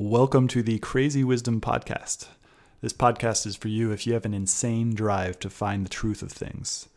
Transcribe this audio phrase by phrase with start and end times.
[0.00, 2.28] Welcome to the Crazy Wisdom Podcast.
[2.80, 6.22] This podcast is for you if you have an insane drive to find the truth
[6.22, 6.88] of things.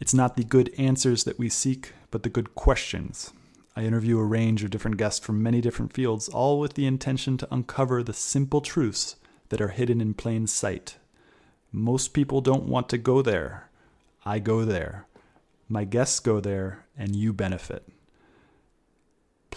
[0.00, 3.34] It's not the good answers that we seek, but the good questions.
[3.76, 7.36] I interview a range of different guests from many different fields, all with the intention
[7.36, 9.16] to uncover the simple truths
[9.50, 10.96] that are hidden in plain sight.
[11.72, 13.68] Most people don't want to go there.
[14.24, 15.06] I go there.
[15.68, 17.86] My guests go there, and you benefit.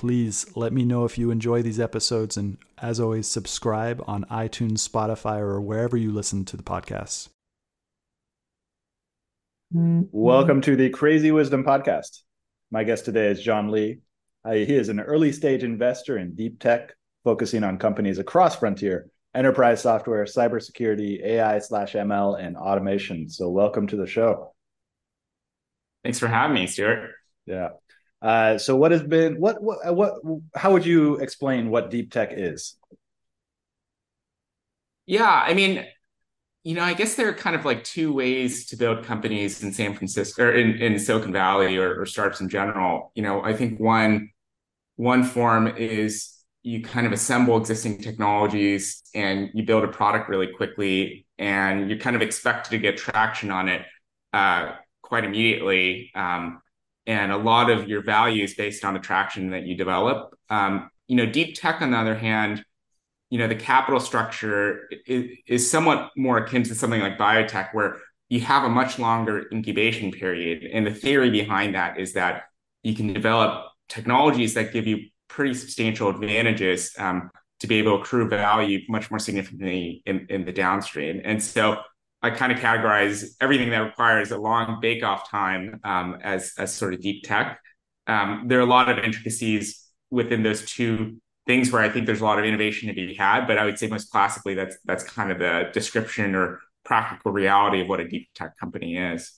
[0.02, 4.80] Please let me know if you enjoy these episodes, and as always, subscribe on iTunes,
[4.80, 7.30] Spotify, or wherever you listen to the podcasts.
[9.70, 12.22] Welcome to the Crazy Wisdom Podcast.
[12.72, 14.00] My guest today is John Lee.
[14.44, 19.84] He is an early stage investor in deep tech, focusing on companies across frontier, enterprise
[19.84, 23.30] software, cybersecurity, AI slash ML, and automation.
[23.30, 24.56] So, welcome to the show.
[26.04, 27.12] Thanks for having me, Stewart.
[27.46, 27.70] Yeah.
[28.22, 30.14] Uh, so what has been what what what
[30.56, 32.76] how would you explain what deep tech is?
[35.08, 35.86] Yeah, I mean,
[36.64, 39.74] you know, I guess there are kind of like two ways to build companies in
[39.74, 43.12] San Francisco or in, in Silicon Valley or, or startups in general.
[43.16, 44.30] You know, I think one
[44.96, 50.48] one form is you kind of assemble existing technologies and you build a product really
[50.48, 53.84] quickly and you kind of expect to get traction on it
[54.34, 56.12] uh, quite immediately.
[56.16, 56.62] Um,
[57.06, 60.34] and a lot of your value is based on the traction that you develop.
[60.50, 62.64] Um, you know, deep tech, on the other hand,
[63.30, 67.98] you know, the capital structure is, is somewhat more akin to something like biotech, where
[68.30, 70.64] you have a much longer incubation period.
[70.64, 72.44] And the theory behind that is that
[72.84, 77.30] you can develop technologies that give you pretty substantial advantages um,
[77.60, 81.22] to be able to accrue value much more significantly in, in the downstream.
[81.24, 81.78] And so
[82.22, 86.94] I kind of categorize everything that requires a long bake-off time um, as as sort
[86.94, 87.60] of deep tech.
[88.08, 92.22] Um, there are a lot of intricacies within those two things where I think there's
[92.22, 93.48] a lot of innovation to be had.
[93.48, 97.82] But I would say most classically, that's that's kind of the description or practical reality
[97.82, 99.32] of what a deep tech company is.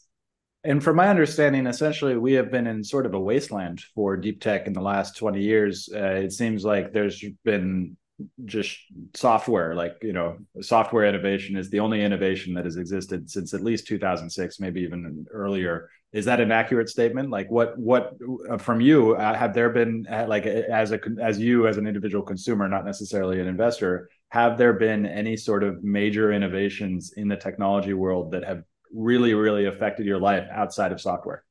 [0.65, 4.41] And from my understanding, essentially, we have been in sort of a wasteland for deep
[4.41, 5.89] tech in the last 20 years.
[5.93, 7.97] Uh, it seems like there's been
[8.45, 8.77] just
[9.15, 13.63] software like you know software innovation is the only innovation that has existed since at
[13.63, 15.89] least 2006 maybe even earlier.
[16.11, 17.31] Is that an accurate statement?
[17.31, 18.13] Like what what
[18.49, 21.87] uh, from you uh, have there been uh, like as a as you as an
[21.87, 27.27] individual consumer not necessarily an investor have there been any sort of major innovations in
[27.27, 31.43] the technology world that have really really affected your life outside of software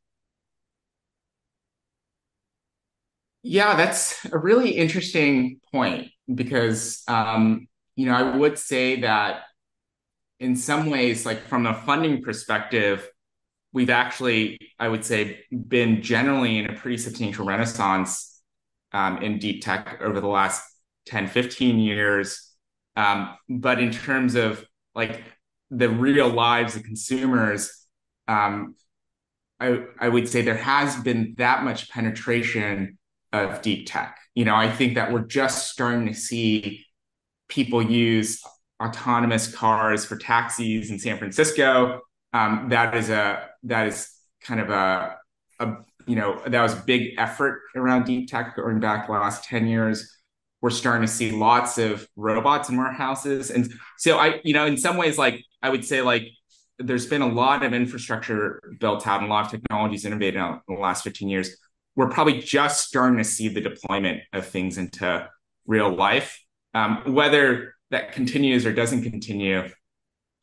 [3.43, 9.43] yeah that's a really interesting point because um, you know I would say that
[10.43, 13.09] in some ways, like from a funding perspective,
[13.73, 18.41] we've actually I would say been generally in a pretty substantial renaissance
[18.93, 20.63] um, in deep tech over the last
[21.07, 22.51] 10, 15 years.
[22.97, 24.65] Um, but in terms of
[24.95, 25.23] like
[25.71, 27.87] the real lives of consumers,
[28.27, 28.75] um,
[29.61, 32.99] I, I would say there has been that much penetration
[33.33, 34.19] of deep tech.
[34.35, 36.85] You know, I think that we're just starting to see
[37.49, 38.43] people use
[38.83, 42.01] autonomous cars for taxis in San Francisco.
[42.33, 44.09] Um, that is a that is
[44.43, 45.17] kind of a,
[45.61, 45.77] a
[46.07, 49.67] you know that was a big effort around deep tech going back the last 10
[49.67, 50.17] years
[50.61, 54.77] we're starting to see lots of robots in warehouses and so i you know in
[54.77, 56.25] some ways like i would say like
[56.79, 60.61] there's been a lot of infrastructure built out and a lot of technologies innovated in
[60.69, 61.57] the last 15 years
[61.97, 65.29] we're probably just starting to see the deployment of things into
[65.67, 66.43] real life.
[66.75, 69.69] Um, whether that continues or doesn't continue,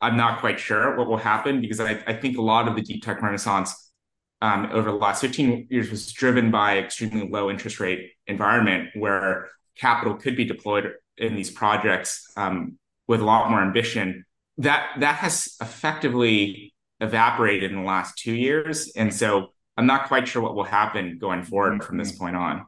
[0.00, 2.82] I'm not quite sure what will happen because I, I think a lot of the
[2.82, 3.92] deep tech renaissance
[4.40, 9.48] um, over the last 15 years was driven by extremely low interest rate environment where
[9.76, 14.24] capital could be deployed in these projects um, with a lot more ambition.
[14.58, 20.28] That that has effectively evaporated in the last two years, and so I'm not quite
[20.28, 22.66] sure what will happen going forward from this point on.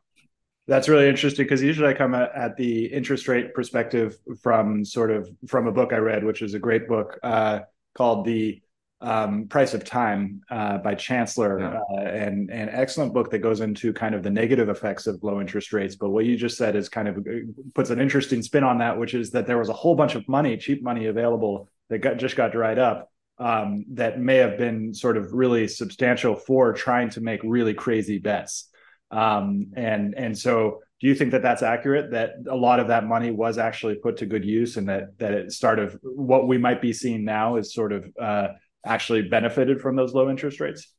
[0.66, 5.10] That's really interesting because usually I come at, at, the interest rate perspective from sort
[5.10, 7.60] of from a book I read, which is a great book uh,
[7.94, 8.62] called The
[9.02, 11.80] um, Price of Time uh, by Chancellor, yeah.
[11.90, 15.38] uh, and an excellent book that goes into kind of the negative effects of low
[15.38, 15.96] interest rates.
[15.96, 17.30] But what you just said is kind of uh,
[17.74, 20.26] puts an interesting spin on that, which is that there was a whole bunch of
[20.30, 24.94] money, cheap money available that got just got dried up um, that may have been
[24.94, 28.68] sort of really substantial for trying to make really crazy bets.
[29.10, 32.12] Um, and and so, do you think that that's accurate?
[32.12, 35.32] That a lot of that money was actually put to good use, and that that
[35.32, 38.48] it sort of what we might be seeing now is sort of uh,
[38.86, 40.92] actually benefited from those low interest rates.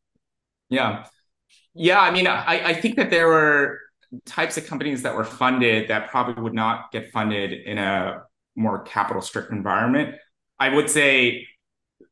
[0.69, 1.05] Yeah,
[1.73, 1.99] yeah.
[1.99, 3.79] I mean, I, I think that there were
[4.25, 8.21] types of companies that were funded that probably would not get funded in a
[8.55, 10.15] more capital strict environment.
[10.59, 11.47] I would say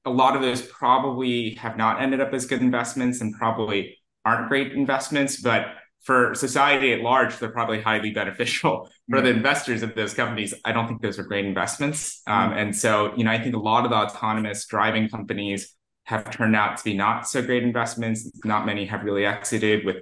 [0.05, 4.49] a lot of those probably have not ended up as good investments and probably aren't
[4.49, 5.67] great investments, but
[6.03, 8.89] for society at large, they're probably highly beneficial.
[9.09, 12.21] For the investors of those companies, I don't think those are great investments.
[12.25, 12.59] Um, mm-hmm.
[12.59, 15.75] and so, you know, I think a lot of the autonomous driving companies
[16.05, 18.29] have turned out to be not so great investments.
[18.43, 19.97] Not many have really exited with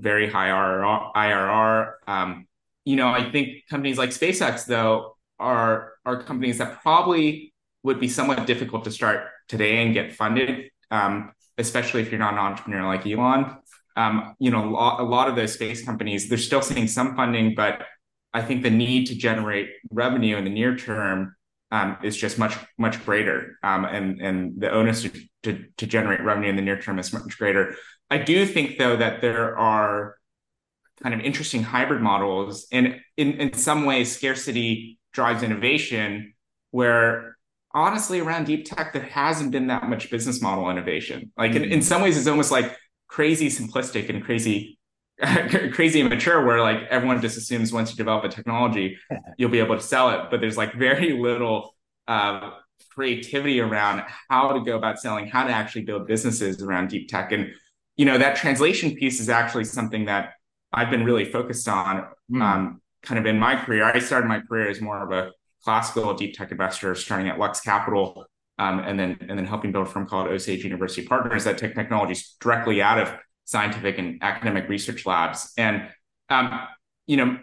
[0.00, 1.92] very high IRR.
[2.08, 2.46] Um,
[2.84, 8.08] you know, I think companies like SpaceX, though, are are companies that probably would be
[8.08, 12.86] somewhat difficult to start today and get funded, um, especially if you're not an entrepreneur
[12.86, 13.56] like Elon.
[13.96, 17.14] Um, you know, a lot, a lot of those space companies, they're still seeing some
[17.14, 17.82] funding, but
[18.32, 21.36] I think the need to generate revenue in the near term
[21.70, 25.10] um, is just much much greater, um, and and the onus to,
[25.44, 27.76] to, to generate revenue in the near term is much greater.
[28.10, 30.16] I do think though that there are
[31.02, 36.34] kind of interesting hybrid models, and in in some ways, scarcity drives innovation,
[36.70, 37.33] where
[37.74, 41.32] honestly around deep tech there hasn't been that much business model innovation.
[41.36, 41.64] Like mm-hmm.
[41.64, 42.76] in, in some ways, it's almost like
[43.08, 44.78] crazy simplistic and crazy
[45.72, 48.98] crazy immature where like everyone just assumes once you develop a technology
[49.38, 51.76] you'll be able to sell it but there's like very little
[52.08, 52.50] uh,
[52.90, 57.30] creativity around how to go about selling how to actually build businesses around deep tech
[57.30, 57.52] and
[57.96, 60.32] you know that translation piece is actually something that
[60.72, 62.42] i've been really focused on mm.
[62.42, 65.30] um, kind of in my career i started my career as more of a
[65.64, 68.26] classical deep tech investor starting at lux capital
[68.58, 71.74] um, and then and then helping build a firm called osage university partners that take
[71.74, 73.12] technologies directly out of
[73.44, 75.52] scientific and academic research labs.
[75.56, 75.88] And
[76.30, 76.60] um,
[77.06, 77.38] you know,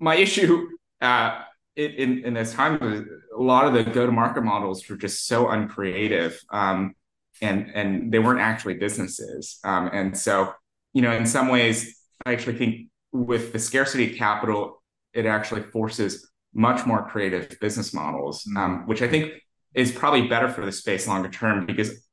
[0.00, 0.68] my issue
[1.00, 1.42] uh,
[1.76, 3.02] in in this time was
[3.36, 6.94] a lot of the go to market models were just so uncreative, um,
[7.40, 9.58] and and they weren't actually businesses.
[9.64, 10.52] Um, and so,
[10.92, 14.82] you know, in some ways, I actually think with the scarcity of capital,
[15.12, 19.32] it actually forces much more creative business models, um, which I think
[19.74, 22.06] is probably better for the space longer term because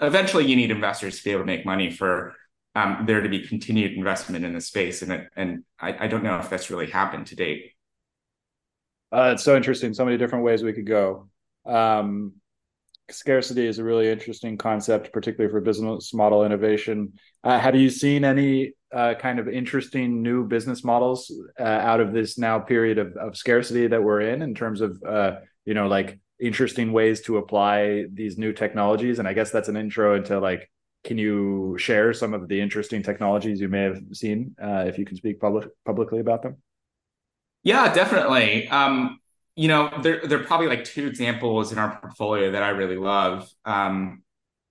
[0.00, 2.34] eventually you need investors to be able to make money for
[2.74, 5.02] um, there to be continued investment in the space.
[5.02, 7.72] And it, and I, I, don't know if that's really happened to date.
[9.10, 9.94] Uh, it's so interesting.
[9.94, 11.28] So many different ways we could go.
[11.64, 12.34] Um,
[13.10, 17.14] scarcity is a really interesting concept, particularly for business model innovation.
[17.44, 22.12] Uh, have you seen any uh, kind of interesting new business models uh, out of
[22.12, 25.86] this now period of, of scarcity that we're in, in terms of uh, you know
[25.86, 29.18] like interesting ways to apply these new technologies?
[29.18, 30.70] And I guess that's an intro into like
[31.04, 35.04] can you share some of the interesting technologies you may have seen, uh, if you
[35.04, 36.56] can speak public, publicly about them?
[37.62, 38.68] Yeah, definitely.
[38.68, 39.20] Um,
[39.58, 42.96] you know, there, there are probably like two examples in our portfolio that I really
[42.96, 43.50] love.
[43.64, 44.22] Um,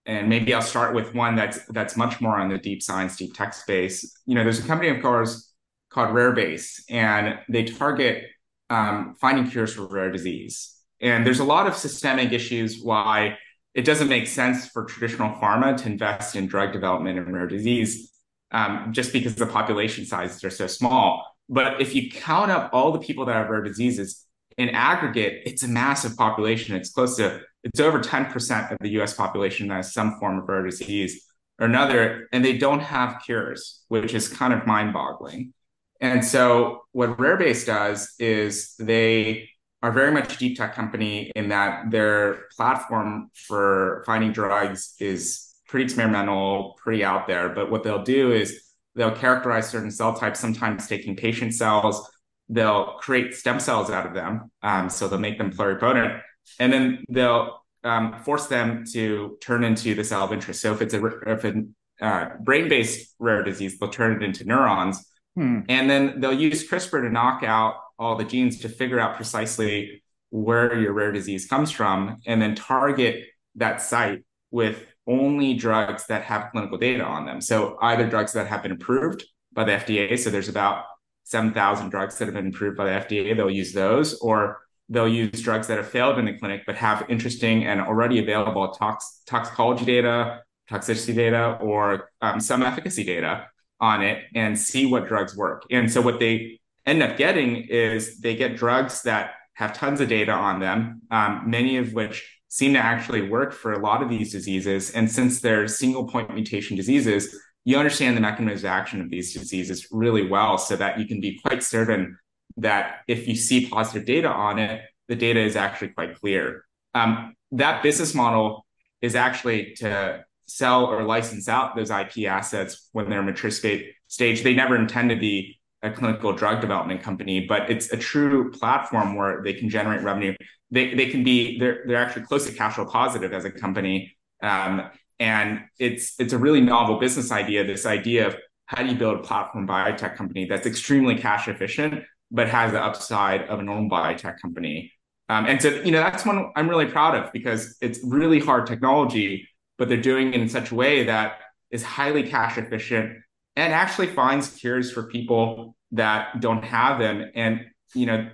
[0.05, 3.33] and maybe I'll start with one that's that's much more on the deep science, deep
[3.33, 4.17] tech space.
[4.25, 5.53] You know, there's a company of course
[5.89, 8.23] called Rarebase, and they target
[8.69, 10.73] um, finding cures for rare disease.
[11.01, 13.37] And there's a lot of systemic issues why
[13.73, 18.13] it doesn't make sense for traditional pharma to invest in drug development in rare disease
[18.51, 21.25] um, just because the population sizes are so small.
[21.49, 24.23] But if you count up all the people that have rare diseases
[24.57, 26.75] in aggregate, it's a massive population.
[26.75, 30.49] It's close to, it's over 10% of the US population that has some form of
[30.49, 31.23] rare disease
[31.59, 35.53] or another, and they don't have cures, which is kind of mind boggling.
[35.99, 39.49] And so what Rarebase does is they
[39.81, 45.55] are very much a deep tech company in that their platform for finding drugs is
[45.67, 47.49] pretty experimental, pretty out there.
[47.49, 48.63] But what they'll do is
[48.95, 52.09] they'll characterize certain cell types, sometimes taking patient cells.
[52.49, 54.51] They'll create stem cells out of them.
[54.61, 56.21] Um, so they'll make them pluripotent.
[56.59, 60.61] And then they'll um, force them to turn into the cell of interest.
[60.61, 61.53] So if it's a, if a
[62.01, 65.03] uh, brain-based rare disease, they'll turn it into neurons.
[65.35, 65.61] Hmm.
[65.69, 70.03] And then they'll use CRISPR to knock out all the genes to figure out precisely
[70.29, 73.25] where your rare disease comes from and then target
[73.55, 77.41] that site with only drugs that have clinical data on them.
[77.41, 80.85] So either drugs that have been approved by the FDA, so there's about
[81.27, 85.41] 7,000 drugs that have been approved by the FDA, they'll use those, or they'll use
[85.41, 89.83] drugs that have failed in the clinic but have interesting and already available tox- toxicology
[89.83, 90.39] data,
[90.71, 93.45] toxicity data, or um, some efficacy data
[93.81, 95.63] on it and see what drugs work.
[95.69, 100.07] And so what they end up getting is they get drugs that have tons of
[100.07, 104.09] data on them, um, many of which seem to actually work for a lot of
[104.09, 104.91] these diseases.
[104.91, 109.33] And since they're single point mutation diseases, you understand the mechanism of action of these
[109.33, 112.17] diseases really well so that you can be quite certain
[112.55, 116.63] that if you see positive data on it, the data is actually quite clear.
[116.95, 118.65] Um, that business model
[119.01, 124.43] is actually to sell or license out those IP assets when they're mature state stage.
[124.43, 129.17] They never intend to be a clinical drug development company, but it's a true platform
[129.17, 130.33] where they can generate revenue.
[130.71, 134.15] They they can be they're they're actually close to cash flow positive as a company.
[134.41, 137.65] Um, and it's it's a really novel business idea.
[137.65, 142.03] This idea of how do you build a platform biotech company that's extremely cash efficient
[142.29, 144.91] but has the upside of a normal biotech company.
[145.29, 148.67] Um, and so you know that's one I'm really proud of because it's really hard
[148.67, 149.47] technology,
[149.77, 151.39] but they're doing it in such a way that
[151.71, 153.17] is highly cash efficient
[153.55, 157.31] and actually finds cures for people that don't have them.
[157.35, 157.61] And
[157.93, 158.29] you know,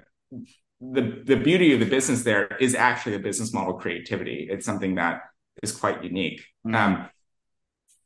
[0.81, 4.47] the the beauty of the business there is actually the business model creativity.
[4.49, 5.21] It's something that
[5.63, 6.41] is quite unique.
[6.67, 6.75] Mm-hmm.
[6.75, 7.09] Um,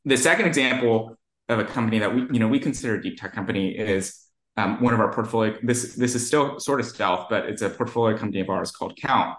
[0.05, 1.17] the second example
[1.49, 4.81] of a company that we you know we consider a deep tech company is um,
[4.81, 5.57] one of our portfolio.
[5.63, 8.97] This this is still sort of stealth, but it's a portfolio company of ours called
[8.97, 9.35] Count.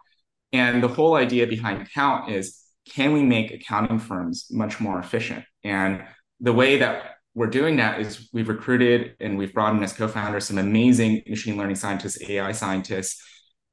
[0.52, 5.44] And the whole idea behind Count is can we make accounting firms much more efficient?
[5.62, 6.02] And
[6.40, 10.46] the way that we're doing that is we've recruited and we've brought in as co-founders
[10.46, 13.22] some amazing machine learning scientists, AI scientists,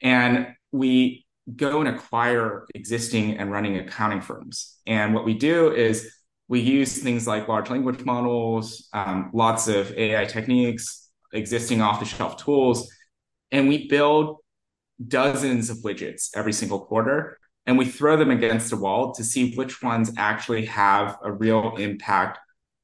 [0.02, 4.78] and we go and acquire existing and running accounting firms.
[4.88, 6.12] And what we do is
[6.48, 12.90] we use things like large language models, um, lots of AI techniques, existing off-the-shelf tools,
[13.52, 14.38] and we build
[15.08, 19.56] dozens of widgets every single quarter and we throw them against the wall to see
[19.56, 22.38] which ones actually have a real impact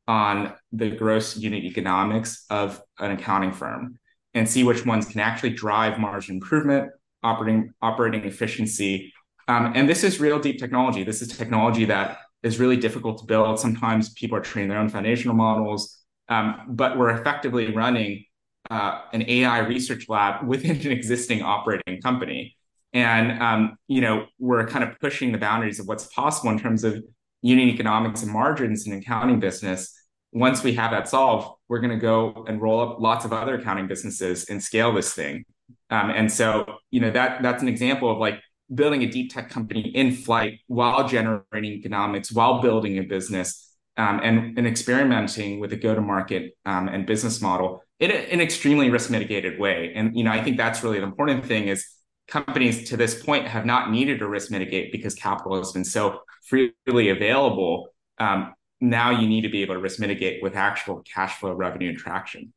[0.08, 4.00] on the gross unit economics of an accounting firm
[4.34, 6.92] and see which ones can actually drive margin improvement,
[7.24, 9.14] operating operating efficiency.
[9.48, 11.04] Um, and this is real deep technology.
[11.04, 13.60] This is technology that is really difficult to build.
[13.60, 15.98] Sometimes people are training their own foundational models,
[16.30, 18.26] um, but we're effectively running
[18.70, 22.56] uh, an AI research lab within an existing operating company.
[22.94, 26.84] And um, you know, we're kind of pushing the boundaries of what's possible in terms
[26.84, 27.04] of
[27.42, 29.98] unit economics and margins in accounting business.
[30.34, 33.56] Once we have that solved, we're going to go and roll up lots of other
[33.56, 35.44] accounting businesses and scale this thing.
[35.90, 38.40] Um, and so, you know, that that's an example of like
[38.74, 44.22] building a deep tech company in flight while generating economics, while building a business, um,
[44.24, 49.60] and, and experimenting with a go-to-market um, and business model in an extremely risk mitigated
[49.60, 49.92] way.
[49.96, 51.86] And you know, I think that's really the important thing is
[52.28, 56.22] companies to this point have not needed to risk mitigate because capital has been so
[56.46, 57.90] freely available.
[58.18, 61.90] Um, now you need to be able to risk mitigate with actual cash flow revenue
[61.90, 62.54] and traction.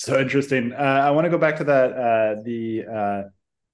[0.00, 0.72] So interesting.
[0.72, 1.92] Uh, I want to go back to that.
[1.92, 3.22] Uh, the uh,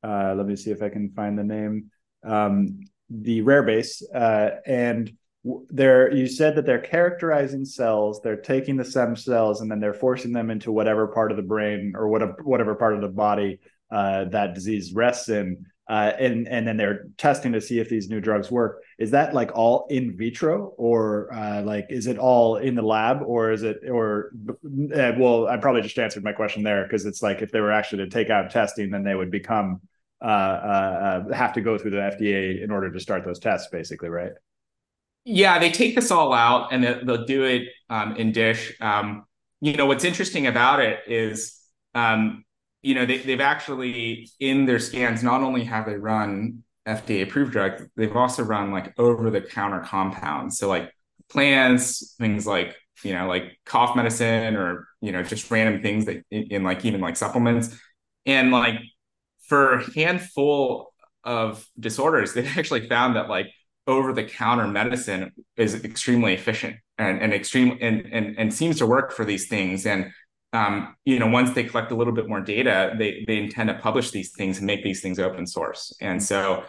[0.04, 1.92] uh let me see if I can find the name.
[2.24, 5.12] Um, the rare base uh, and
[5.68, 9.94] they're you said that they're characterizing cells they're taking the stem cells and then they're
[9.94, 13.60] forcing them into whatever part of the brain or whatever whatever part of the body
[13.90, 18.08] uh, that disease rests in, uh, and and then they're testing to see if these
[18.08, 18.82] new drugs work.
[18.98, 23.22] Is that like all in vitro, or uh, like is it all in the lab,
[23.22, 24.32] or is it or
[24.94, 27.72] uh, well, I probably just answered my question there because it's like if they were
[27.72, 29.80] actually to take out testing, then they would become
[30.20, 34.08] uh, uh, have to go through the FDA in order to start those tests, basically,
[34.08, 34.32] right?
[35.24, 38.74] Yeah, they take this all out and they'll do it um, in dish.
[38.80, 39.24] Um,
[39.60, 41.60] you know what's interesting about it is
[41.94, 42.44] um,
[42.86, 47.50] you know, they, they've actually in their scans not only have they run FDA approved
[47.50, 50.56] drugs, they've also run like over the counter compounds.
[50.56, 50.92] So like
[51.28, 56.22] plants, things like you know like cough medicine or you know just random things that
[56.30, 57.76] in, in like even like supplements,
[58.24, 58.78] and like
[59.48, 60.92] for a handful
[61.24, 63.48] of disorders, they've actually found that like
[63.88, 68.86] over the counter medicine is extremely efficient and, and extreme and, and and seems to
[68.86, 70.12] work for these things and
[70.56, 73.74] um, you know, once they collect a little bit more data, they they intend to
[73.74, 75.94] publish these things and make these things open source.
[76.00, 76.64] And so,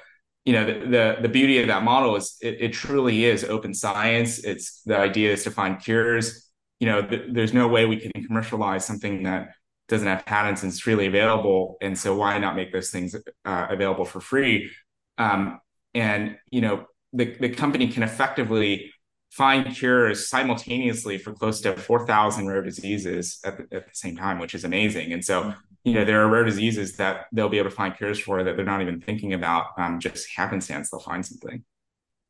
[0.45, 3.73] you know, the the, the beauty of that model is it, it, truly is open
[3.73, 4.39] science.
[4.39, 6.49] It's the idea is to find cures.
[6.79, 9.53] You know, th- there's no way we can commercialize something that
[9.87, 11.77] doesn't have patents and is freely available.
[11.81, 13.15] And so, why not make those things
[13.45, 14.69] uh, available for free?
[15.17, 15.61] Um,
[15.93, 18.91] and you know, the the company can effectively
[19.31, 24.39] find cures simultaneously for close to 4,000 rare diseases at the, at the, same time,
[24.39, 25.13] which is amazing.
[25.13, 25.53] And so,
[25.83, 28.55] you know, there are rare diseases that they'll be able to find cures for that
[28.55, 29.67] they're not even thinking about.
[29.77, 31.63] Um, just happenstance, they'll find something.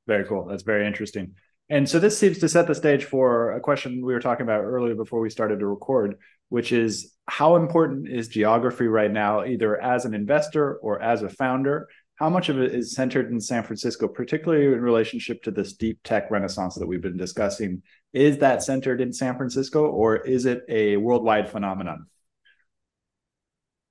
[0.08, 0.46] Very cool.
[0.46, 1.36] That's very interesting.
[1.70, 4.64] And so this seems to set the stage for a question we were talking about
[4.64, 6.16] earlier before we started to record,
[6.50, 11.30] which is how important is geography right now, either as an investor or as a
[11.30, 11.90] founder?
[12.18, 16.00] How much of it is centered in San Francisco, particularly in relationship to this deep
[16.04, 17.84] tech renaissance that we've been discussing?
[18.12, 22.08] Is that centered in San Francisco or is it a worldwide phenomenon?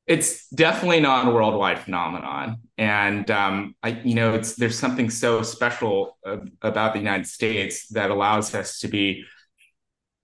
[0.06, 5.42] It's definitely not a worldwide phenomenon, and um, I, you know, it's there's something so
[5.42, 6.16] special
[6.62, 9.25] about the United States that allows us to be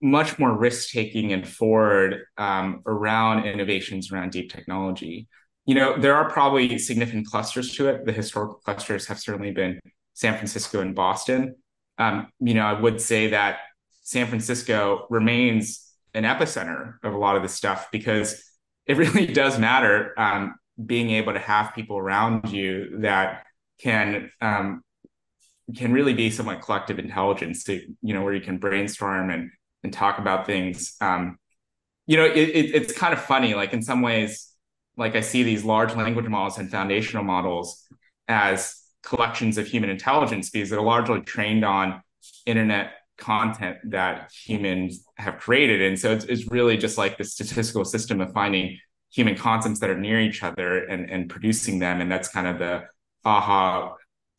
[0.00, 5.28] much more risk taking and forward um, around innovations around deep technology.
[5.66, 8.04] You know, there are probably significant clusters to it.
[8.04, 9.80] The historical clusters have certainly been
[10.14, 11.56] San Francisco and Boston.
[11.98, 13.58] Um, you know, I would say that
[14.02, 18.42] San Francisco remains an epicenter of a lot of this stuff because
[18.86, 20.54] it really does matter um,
[20.84, 23.44] being able to have people around you that
[23.78, 24.82] can um,
[25.76, 29.50] can really be somewhat collective intelligence to you know where you can brainstorm and
[29.82, 31.38] and talk about things um,
[32.06, 34.51] you know it, it, it's kind of funny like in some ways
[34.96, 37.86] like i see these large language models and foundational models
[38.28, 42.02] as collections of human intelligence because they're largely trained on
[42.46, 45.82] internet content that humans have created.
[45.82, 48.78] And so it's, it's really just like the statistical system of finding
[49.12, 52.00] human concepts that are near each other and, and producing them.
[52.00, 52.84] And that's kind of the
[53.24, 53.94] aha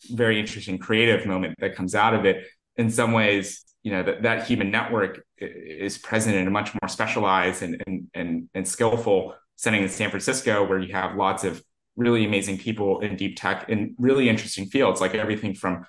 [0.09, 2.45] very interesting creative moment that comes out of it.
[2.75, 6.87] In some ways you know that, that human network is present in a much more
[6.87, 11.63] specialized and, and and and skillful setting in san francisco where you have lots of
[11.95, 15.85] really amazing people in deep tech in really interesting fields like everything from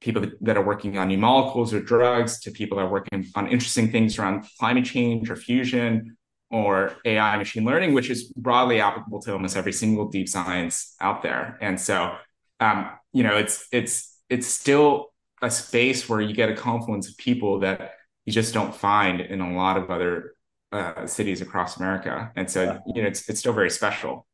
[0.00, 3.48] people that are working on new molecules or drugs to people that are working on
[3.48, 6.16] interesting things around climate change or fusion
[6.50, 11.22] or AI machine learning, which is broadly applicable to almost every single deep science out
[11.22, 11.58] there.
[11.60, 12.14] And so
[12.60, 17.16] um, you know, it's it's it's still a space where you get a confluence of
[17.16, 17.92] people that
[18.24, 20.34] you just don't find in a lot of other
[20.76, 24.26] uh, cities across America, and so you know, it's it's still very special.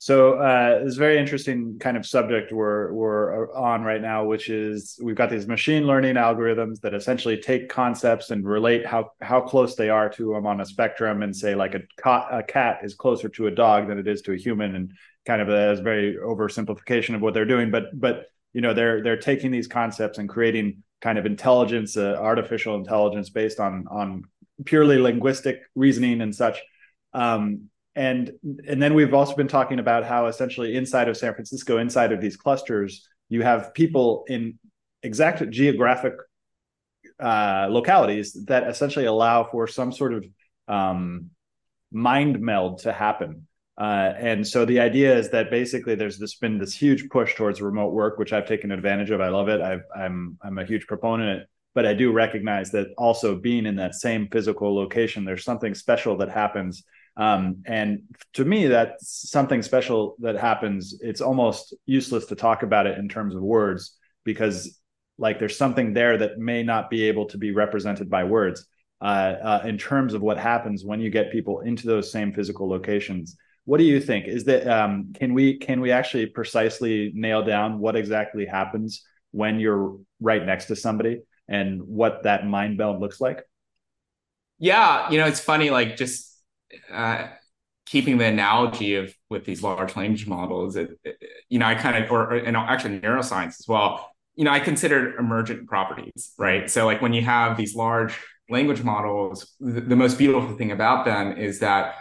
[0.00, 4.98] So uh, this very interesting kind of subject we're we're on right now, which is
[5.02, 9.74] we've got these machine learning algorithms that essentially take concepts and relate how how close
[9.74, 12.94] they are to them on a spectrum, and say like a, cat, a cat is
[12.94, 14.92] closer to a dog than it is to a human, and
[15.26, 17.72] kind of a, a very oversimplification of what they're doing.
[17.72, 22.16] But but you know they're they're taking these concepts and creating kind of intelligence, uh,
[22.20, 24.22] artificial intelligence based on on
[24.64, 26.58] purely linguistic reasoning and such.
[27.12, 28.32] Um, and
[28.68, 32.20] and then we've also been talking about how essentially inside of San Francisco, inside of
[32.20, 34.58] these clusters, you have people in
[35.02, 36.14] exact geographic
[37.20, 40.24] uh, localities that essentially allow for some sort of
[40.68, 41.30] um,
[41.90, 43.46] mind meld to happen.
[43.76, 47.62] Uh, and so the idea is that basically there's this been this huge push towards
[47.62, 49.20] remote work, which I've taken advantage of.
[49.20, 49.60] I love it.
[49.60, 53.94] i I'm, I'm a huge proponent, but I do recognize that also being in that
[53.94, 56.82] same physical location, there's something special that happens
[57.18, 58.02] um, and
[58.34, 60.98] to me, that's something special that happens.
[61.00, 64.80] It's almost useless to talk about it in terms of words because,
[65.18, 68.66] like, there's something there that may not be able to be represented by words.
[69.00, 72.68] Uh, uh, in terms of what happens when you get people into those same physical
[72.68, 74.26] locations, what do you think?
[74.26, 79.60] Is that um, can we can we actually precisely nail down what exactly happens when
[79.60, 83.42] you're right next to somebody and what that mind meld looks like?
[84.58, 85.70] Yeah, you know, it's funny.
[85.70, 86.36] Like just
[86.92, 87.28] uh,
[87.86, 91.16] keeping the analogy of with these large language models, it, it,
[91.48, 94.60] you know, I kind of, or, or and actually neuroscience as well, you know, I
[94.60, 96.70] consider emergent properties, right?
[96.70, 98.18] So like when you have these large
[98.50, 101.94] language models, the, the most beautiful thing about them is that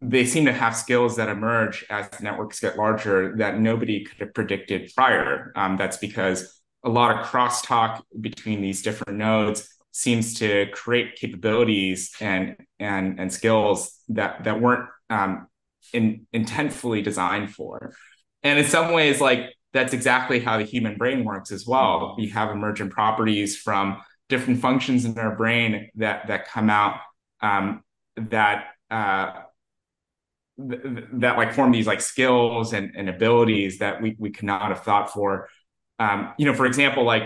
[0.00, 4.34] they seem to have skills that emerge as networks get larger that nobody could have
[4.34, 5.52] predicted prior.
[5.56, 12.12] Um, that's because a lot of crosstalk between these different nodes seems to create capabilities
[12.20, 15.46] and and and skills that that weren't um,
[15.92, 17.94] in, intentfully designed for.
[18.42, 22.14] And in some ways, like that's exactly how the human brain works as well.
[22.18, 27.00] We have emergent properties from different functions in our brain that that come out
[27.40, 27.82] um,
[28.16, 29.32] that uh,
[30.58, 30.82] th-
[31.14, 35.12] that like form these like skills and, and abilities that we we cannot have thought
[35.12, 35.48] for.
[36.04, 37.24] Um, you know, for example, like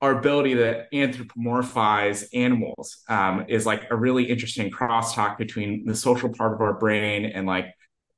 [0.00, 6.28] our ability to anthropomorphize animals um, is like a really interesting crosstalk between the social
[6.28, 7.66] part of our brain and like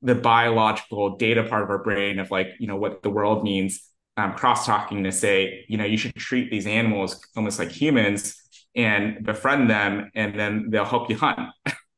[0.01, 3.81] the biological data part of our brain of like you know what the world means
[4.17, 8.35] um, cross-talking to say you know you should treat these animals almost like humans
[8.75, 11.49] and befriend them and then they'll help you hunt.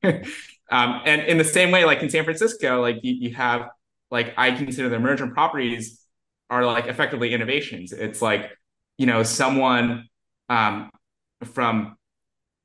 [0.72, 3.70] Um, and in the same way like in san francisco like you, you have
[4.12, 5.99] like i consider the emergent properties
[6.50, 7.92] are like effectively innovations.
[7.92, 8.52] It's like
[8.98, 10.08] you know someone
[10.50, 10.90] um,
[11.44, 11.96] from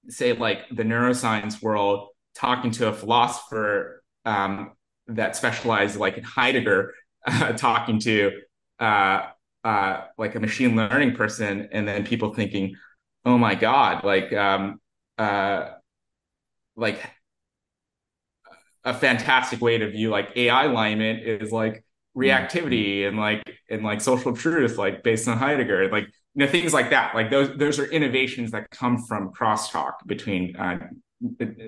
[0.09, 4.73] say like the neuroscience world talking to a philosopher um,
[5.07, 6.94] that specialized like in Heidegger
[7.27, 8.33] uh, talking to
[8.81, 9.27] uh,
[9.62, 12.75] uh, like a machine learning person and then people thinking
[13.25, 14.81] oh my god like um,
[15.18, 15.70] uh,
[16.77, 17.01] like
[18.85, 21.84] a fantastic way to view like AI alignment is like
[22.16, 26.72] reactivity and like and like social truth like based on Heidegger like you know things
[26.72, 27.14] like that.
[27.14, 30.79] Like those those are innovations that come from crosstalk between uh,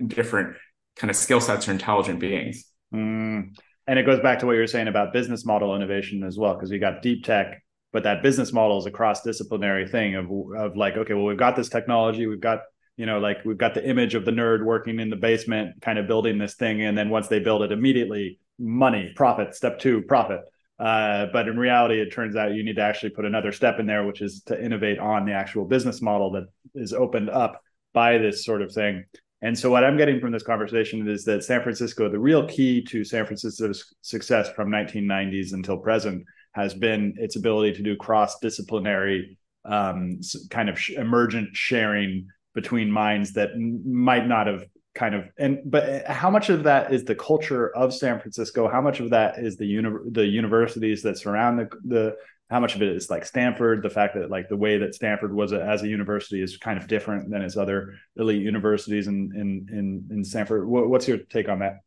[0.07, 0.57] different
[0.97, 2.65] kind of skill sets or intelligent beings.
[2.95, 3.57] Mm.
[3.89, 6.55] and it goes back to what you were saying about business model innovation as well
[6.55, 7.61] because we got deep tech
[7.93, 11.37] but that business model is a cross disciplinary thing of of like okay well we've
[11.37, 12.61] got this technology we've got
[12.97, 15.99] you know like we've got the image of the nerd working in the basement kind
[15.99, 20.03] of building this thing and then once they build it immediately money profit step two
[20.03, 20.41] profit
[20.79, 23.87] uh, but in reality, it turns out you need to actually put another step in
[23.87, 27.63] there, which is to innovate on the actual business model that is opened up
[27.95, 29.05] by this sort of thing.
[29.41, 32.83] And so, what I'm getting from this conversation is that San Francisco, the real key
[32.85, 38.39] to San Francisco's success from 1990s until present, has been its ability to do cross
[38.41, 44.65] disciplinary um, kind of emergent sharing between minds that might not have
[44.97, 48.69] kind of and but how much of that is the culture of San Francisco?
[48.69, 52.17] How much of that is the uni- the universities that surround the the
[52.49, 55.35] how much of it is like Stanford, the fact that like the way that Stanford
[55.35, 59.33] was a, as a university is kind of different than its other elite universities in
[59.35, 60.67] in in, in Stanford.
[60.67, 61.81] What, what's your take on that?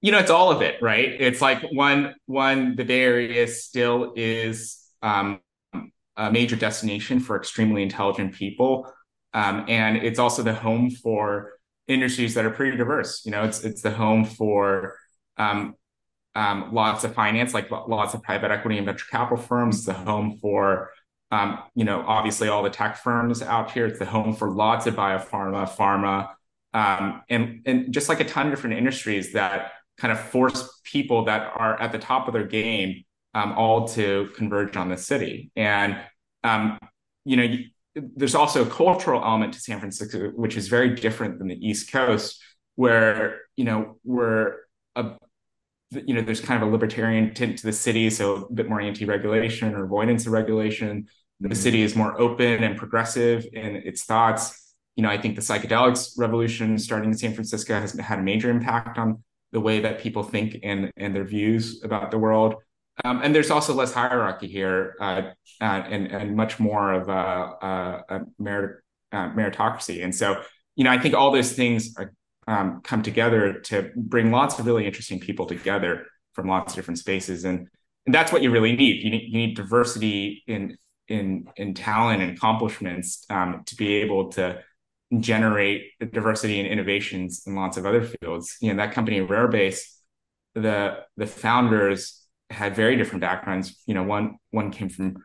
[0.00, 1.16] You know, it's all of it, right?
[1.20, 5.40] It's like one one the Bay Area still is um,
[6.16, 8.90] a major destination for extremely intelligent people,
[9.34, 11.59] um, and it's also the home for
[11.90, 13.24] industries that are pretty diverse.
[13.24, 14.96] You know, it's it's the home for
[15.36, 15.74] um,
[16.34, 19.76] um, lots of finance, like lots of private equity and venture capital firms.
[19.76, 20.90] It's the home for
[21.30, 23.86] um, you know, obviously all the tech firms out here.
[23.86, 26.30] It's the home for lots of biopharma, pharma,
[26.74, 31.26] um, and and just like a ton of different industries that kind of force people
[31.26, 35.52] that are at the top of their game um, all to converge on the city.
[35.54, 35.98] And
[36.42, 36.78] um,
[37.24, 37.56] you know,
[37.94, 41.90] there's also a cultural element to San Francisco, which is very different than the East
[41.90, 42.42] Coast,
[42.76, 44.56] where you know we're
[44.96, 45.12] a
[45.90, 48.80] you know there's kind of a libertarian tint to the city, so a bit more
[48.80, 51.08] anti-regulation or avoidance of regulation.
[51.40, 51.54] The mm-hmm.
[51.54, 54.74] city is more open and progressive in its thoughts.
[54.94, 58.50] You know, I think the psychedelics revolution starting in San Francisco has had a major
[58.50, 62.54] impact on the way that people think and and their views about the world.
[63.04, 65.22] Um, and there's also less hierarchy here uh,
[65.60, 68.82] uh, and, and much more of a, a, a merit,
[69.12, 70.04] uh, meritocracy.
[70.04, 70.42] And so,
[70.76, 72.12] you know, I think all those things are,
[72.46, 76.98] um, come together to bring lots of really interesting people together from lots of different
[76.98, 77.44] spaces.
[77.44, 77.68] And,
[78.06, 79.04] and that's what you really need.
[79.04, 80.76] You need, you need diversity in,
[81.08, 84.62] in, in talent and accomplishments um, to be able to
[85.18, 88.56] generate diversity and innovations in lots of other fields.
[88.60, 89.80] You know, that company Rarebase,
[90.54, 92.19] the, the founders
[92.50, 93.80] had very different backgrounds.
[93.86, 95.16] You know, one one came from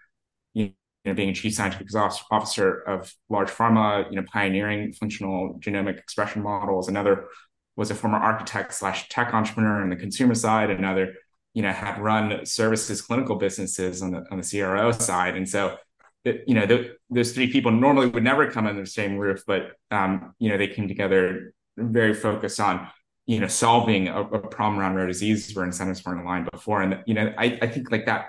[0.54, 0.72] you
[1.04, 6.42] know being a chief scientific officer of large pharma, you know, pioneering functional genomic expression
[6.42, 6.88] models.
[6.88, 7.28] Another
[7.76, 10.70] was a former architect slash tech entrepreneur on the consumer side.
[10.70, 11.14] Another,
[11.54, 15.36] you know, had run services clinical businesses on the on the CRO side.
[15.36, 15.78] And so,
[16.24, 19.74] you know, the, those three people normally would never come under the same roof, but
[19.92, 22.88] um, you know, they came together very focused on
[23.26, 27.00] you know solving a, a problem around rare disease where incentives weren't aligned before and
[27.06, 28.28] you know I, I think like that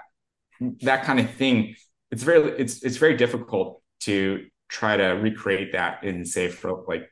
[0.83, 1.77] that kind of thing
[2.11, 7.11] it's very it's it's very difficult to try to recreate that in say for like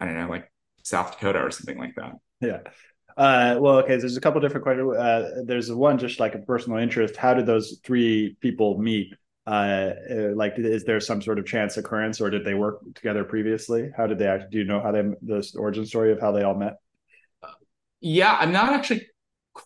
[0.00, 0.50] i don't know like
[0.82, 2.58] south dakota or something like that yeah
[3.18, 3.96] uh, well, okay.
[3.96, 4.96] There's a couple different questions.
[4.96, 7.16] Uh, there's one just like a personal interest.
[7.16, 9.12] How did those three people meet?
[9.44, 13.24] Uh, uh, like, is there some sort of chance occurrence, or did they work together
[13.24, 13.90] previously?
[13.96, 14.50] How did they actually?
[14.50, 16.74] Do you know how they the origin story of how they all met?
[18.00, 19.06] Yeah, I'm not actually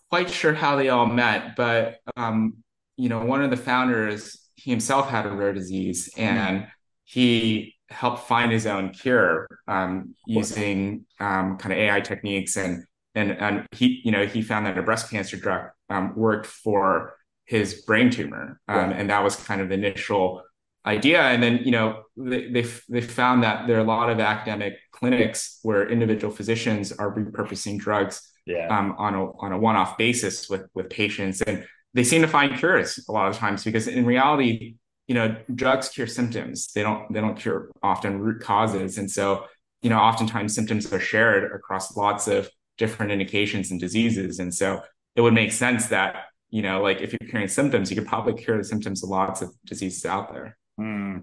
[0.09, 2.55] quite sure how they all met, but um,
[2.97, 6.67] you know, one of the founders, he himself had a rare disease, and
[7.05, 12.83] he helped find his own cure um, using um, kind of AI techniques, and
[13.15, 17.15] and and he, you know, he found that a breast cancer drug um, worked for
[17.45, 20.41] his brain tumor, um, and that was kind of the initial
[20.85, 21.21] idea.
[21.21, 24.77] And then, you know, they, they, they found that there are a lot of academic
[24.91, 28.67] clinics where individual physicians are repurposing drugs yeah.
[28.67, 31.41] um, on a, on a one-off basis with, with patients.
[31.41, 34.75] And they seem to find cures a lot of times because in reality,
[35.07, 36.71] you know, drugs cure symptoms.
[36.73, 38.97] They don't, they don't cure often root causes.
[38.97, 39.45] And so,
[39.81, 44.39] you know, oftentimes symptoms are shared across lots of different indications and diseases.
[44.39, 44.81] And so
[45.15, 48.33] it would make sense that, you know, like if you're curing symptoms, you could probably
[48.33, 50.57] cure the symptoms of lots of diseases out there.
[50.77, 51.17] Hmm.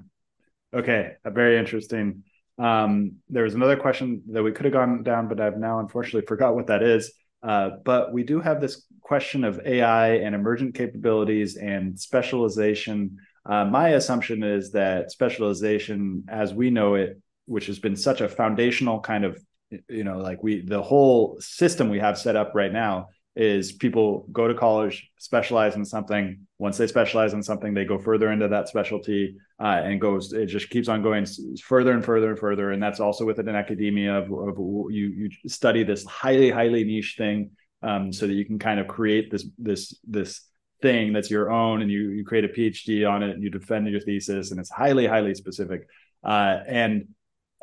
[0.72, 2.22] Okay, very interesting.
[2.58, 6.26] Um, there was another question that we could have gone down, but I've now unfortunately
[6.26, 7.12] forgot what that is.
[7.42, 13.16] Uh, but we do have this question of AI and emergent capabilities and specialization.
[13.46, 18.28] Uh, my assumption is that specialization, as we know it, which has been such a
[18.28, 19.42] foundational kind of,
[19.88, 24.26] you know, like we, the whole system we have set up right now is people
[24.32, 26.46] go to college, specialize in something.
[26.58, 30.32] Once they specialize in something, they go further into that specialty uh, and goes.
[30.32, 31.26] It just keeps on going
[31.62, 32.72] further and further and further.
[32.72, 37.50] And that's also within academia of, of you you study this highly highly niche thing
[37.82, 40.42] um, so that you can kind of create this this this
[40.82, 43.86] thing that's your own, and you you create a PhD on it, and you defend
[43.88, 45.86] your thesis, and it's highly highly specific.
[46.24, 47.08] Uh, and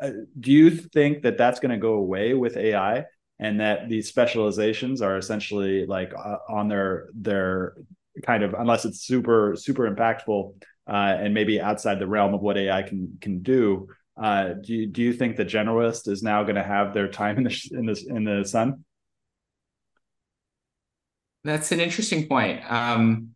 [0.02, 3.04] uh, do you think that that's going to go away with AI?
[3.38, 7.74] And that these specializations are essentially like uh, on their their
[8.24, 10.54] kind of unless it's super super impactful
[10.88, 13.88] uh, and maybe outside the realm of what AI can can do.
[14.20, 17.36] Uh, do you, do you think the generalist is now going to have their time
[17.36, 18.84] in the in the in the sun?
[21.44, 22.60] That's an interesting point.
[22.70, 23.34] Um,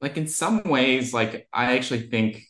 [0.00, 2.42] like in some ways, like I actually think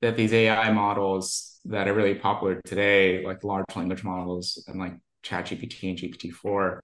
[0.00, 4.94] that these AI models that are really popular today, like large language models and like
[5.22, 6.80] ChatGPT and GPT-4,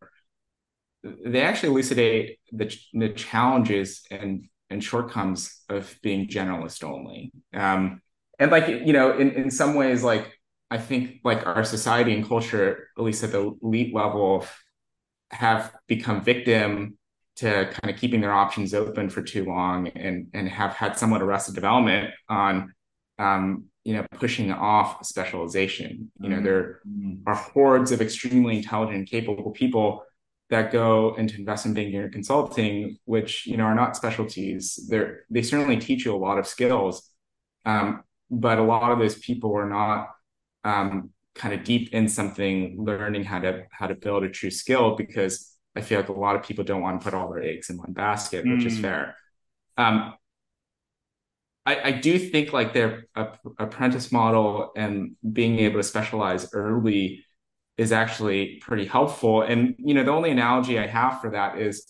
[1.24, 7.30] they actually elucidate the, the challenges and and shortcomings of being generalist only.
[7.54, 8.00] Um,
[8.38, 10.38] and like you know, in in some ways, like
[10.70, 14.44] I think like our society and culture, at least at the elite level,
[15.30, 16.98] have become victim
[17.36, 21.22] to kind of keeping their options open for too long and and have had somewhat
[21.22, 22.74] arrested development on
[23.18, 26.10] um, you know, pushing off specialization.
[26.20, 27.22] You know, there mm-hmm.
[27.26, 30.02] are hordes of extremely intelligent and capable people
[30.50, 34.86] that go into investment banking or consulting, which you know are not specialties.
[34.88, 37.08] They're they certainly teach you a lot of skills,
[37.64, 40.08] um, but a lot of those people are not
[40.64, 44.96] um, kind of deep in something, learning how to how to build a true skill.
[44.96, 47.70] Because I feel like a lot of people don't want to put all their eggs
[47.70, 48.56] in one basket, mm.
[48.56, 48.82] which is mm.
[48.82, 49.16] fair.
[49.76, 50.14] Um,
[51.66, 53.06] I, I do think like their
[53.58, 57.24] apprentice model and being able to specialize early
[57.76, 59.42] is actually pretty helpful.
[59.42, 61.84] And you know, the only analogy I have for that is,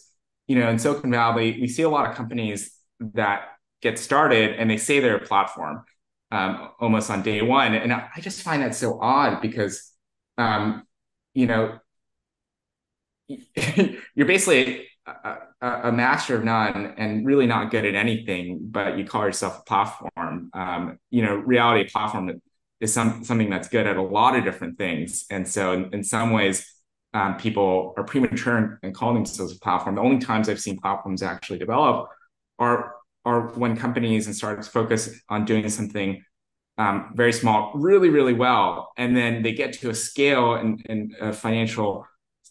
[0.48, 2.72] you know, in Silicon Valley, we see a lot of companies
[3.14, 3.48] that
[3.82, 5.84] get started and they say they're a platform
[6.32, 9.92] um, almost on day one, and I just find that so odd because,
[10.38, 10.82] um,
[11.34, 11.78] you know,
[13.28, 19.04] you're basically a, a, master of none and really not good at anything, but you
[19.04, 20.50] call yourself a platform.
[20.52, 22.40] Um, you know, reality platform
[22.80, 25.24] is some something that's good at a lot of different things.
[25.30, 26.66] And so, in, in some ways,
[27.14, 29.94] um, people are premature and calling themselves a platform.
[29.94, 32.08] The only times I've seen platforms actually develop
[32.58, 36.22] are are when companies and startups focus on doing something
[36.78, 41.34] um, very small, really, really well, and then they get to a scale and, and
[41.34, 42.06] financial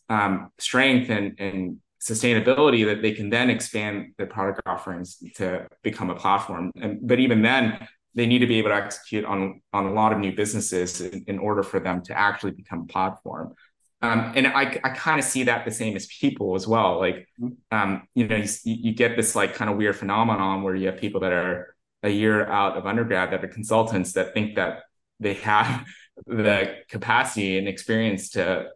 [0.09, 6.09] um, strength and, and sustainability that they can then expand their product offerings to become
[6.09, 6.71] a platform.
[6.79, 10.13] And but even then, they need to be able to execute on on a lot
[10.13, 13.55] of new businesses in, in order for them to actually become a platform.
[14.01, 16.99] Um, and I, I kind of see that the same as people as well.
[16.99, 17.27] Like,
[17.71, 20.97] um, you know, you, you get this like kind of weird phenomenon where you have
[20.97, 24.83] people that are a year out of undergrad that are consultants that think that
[25.19, 25.85] they have
[26.27, 28.67] the capacity and experience to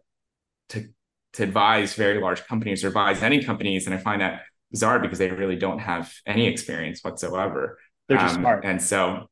[0.70, 0.88] to
[1.34, 3.86] to advise very large companies or advise any companies.
[3.86, 7.78] And I find that bizarre because they really don't have any experience whatsoever.
[8.08, 8.64] They're just um, smart.
[8.64, 9.26] And so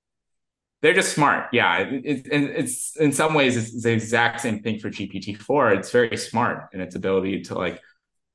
[0.83, 1.49] they're just smart.
[1.53, 1.79] Yeah.
[1.79, 5.77] It, it, it's in some ways, it's the exact same thing for GPT-4.
[5.77, 7.81] It's very smart in its ability to like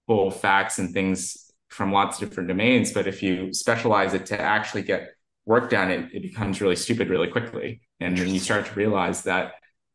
[0.08, 2.92] pull facts and things from lots of different domains.
[2.92, 5.12] But if you specialize it to actually get
[5.46, 7.82] work done, it, it becomes really stupid really quickly.
[8.00, 9.54] And then you start to realize that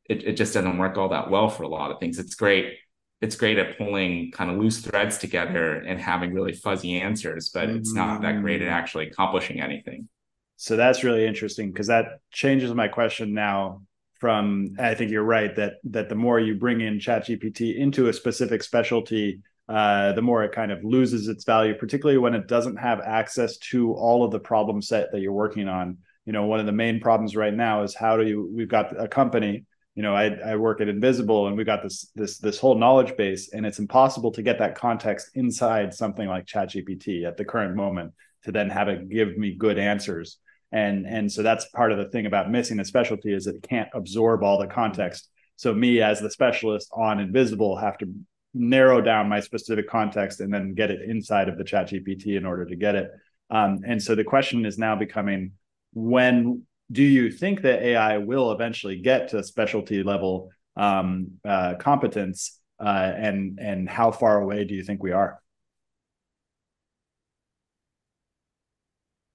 [0.08, 2.18] it, it just doesn't work all that well for a lot of things.
[2.18, 2.78] It's great
[3.20, 7.68] it's great at pulling kind of loose threads together and having really fuzzy answers, but
[7.68, 8.72] it's not that great at mm.
[8.72, 10.08] actually accomplishing anything.
[10.56, 13.82] So that's really interesting because that changes my question now
[14.18, 18.12] from I think you're right that that the more you bring in ChatGPT into a
[18.12, 22.76] specific specialty, uh, the more it kind of loses its value, particularly when it doesn't
[22.76, 25.98] have access to all of the problem set that you're working on.
[26.24, 28.50] You know, one of the main problems right now is how do you?
[28.52, 29.64] We've got a company
[29.98, 33.16] you know, I, I work at Invisible and we got this this this whole knowledge
[33.16, 37.74] base, and it's impossible to get that context inside something like ChatGPT at the current
[37.74, 38.12] moment
[38.44, 40.38] to then have it give me good answers.
[40.70, 43.68] And and so that's part of the thing about missing a specialty is that it
[43.68, 45.30] can't absorb all the context.
[45.56, 48.06] So me as the specialist on Invisible have to
[48.54, 52.64] narrow down my specific context and then get it inside of the ChatGPT in order
[52.66, 53.10] to get it.
[53.50, 55.54] Um, and so the question is now becoming
[55.92, 62.60] when do you think that AI will eventually get to specialty level um, uh, competence,
[62.80, 65.38] uh, and and how far away do you think we are?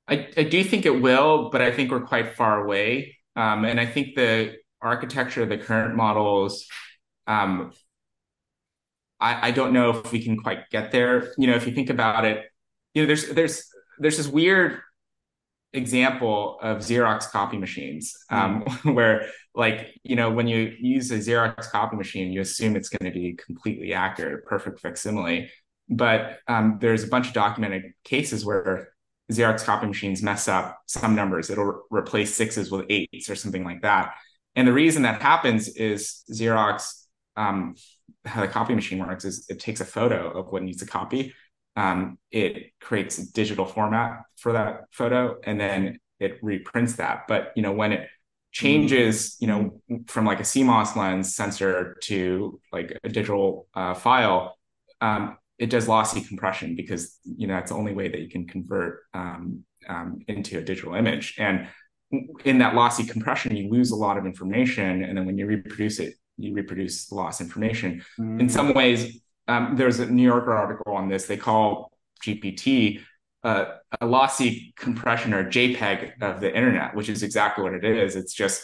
[0.07, 3.17] I, I do think it will, but I think we're quite far away.
[3.35, 6.67] Um, and I think the architecture of the current models
[7.25, 7.71] um,
[9.23, 11.31] I, I don't know if we can quite get there.
[11.37, 12.45] You know, if you think about it,
[12.93, 14.79] you know, there's there's there's this weird
[15.73, 18.93] example of Xerox copy machines, um, mm.
[18.95, 23.12] where like you know when you use a Xerox copy machine, you assume it's going
[23.12, 25.49] to be completely accurate, perfect facsimile.
[25.89, 28.93] But um, there's a bunch of documented cases where
[29.31, 31.49] Xerox copy machines mess up some numbers.
[31.49, 34.13] It'll re- replace sixes with eights or something like that.
[34.55, 37.05] And the reason that happens is Xerox,
[37.36, 37.75] um,
[38.25, 41.33] how the copy machine works is it takes a photo of what needs to copy.
[41.75, 47.27] Um, it creates a digital format for that photo, and then it reprints that.
[47.27, 48.09] But you know when it
[48.53, 54.57] changes, you know, from like a CMOS lens sensor to like a digital uh, file,
[55.01, 58.47] um, it does lossy compression because you know that's the only way that you can
[58.47, 61.36] convert um, um, into a digital image.
[61.38, 61.67] And
[62.45, 65.99] in that lossy compression, you lose a lot of information, and then when you reproduce
[65.99, 68.03] it, you reproduce lost information.
[68.19, 68.41] Mm.
[68.41, 71.25] In some ways, um, there's a New Yorker article on this.
[71.25, 71.91] They call
[72.25, 73.01] GPT
[73.43, 73.65] uh,
[73.99, 78.15] a lossy compression or JPEG of the internet, which is exactly what it is.
[78.15, 78.62] It's just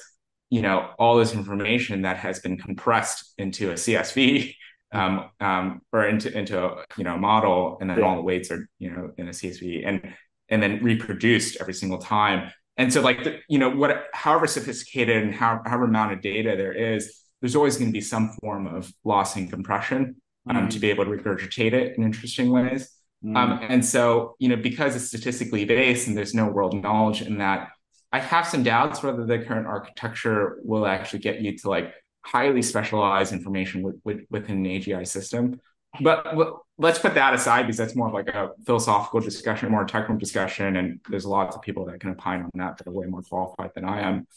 [0.49, 4.55] you know all this information that has been compressed into a CSV
[4.91, 8.51] um, um, or into into a, you know a model, and then all the weights
[8.51, 10.13] are you know in a CSV, and
[10.47, 12.51] and then reproduced every single time.
[12.77, 16.55] And so, like the, you know, what however sophisticated and how, however amount of data
[16.55, 20.15] there is, there's always going to be some form of loss in compression
[20.49, 22.89] um, mm to be able to regurgitate it in interesting ways.
[23.23, 27.21] mm Um, and so, you know, because it's statistically based and there's no world knowledge
[27.21, 27.69] in that,
[28.11, 32.61] I have some doubts whether the current architecture will actually get you to like highly
[32.61, 35.59] specialized information with, with, within an AGI system.
[36.01, 39.85] But well, let's put that aside because that's more of like a philosophical discussion, more
[39.85, 43.07] technical discussion, and there's lots of people that can opine on that that are way
[43.07, 44.27] more qualified than I am.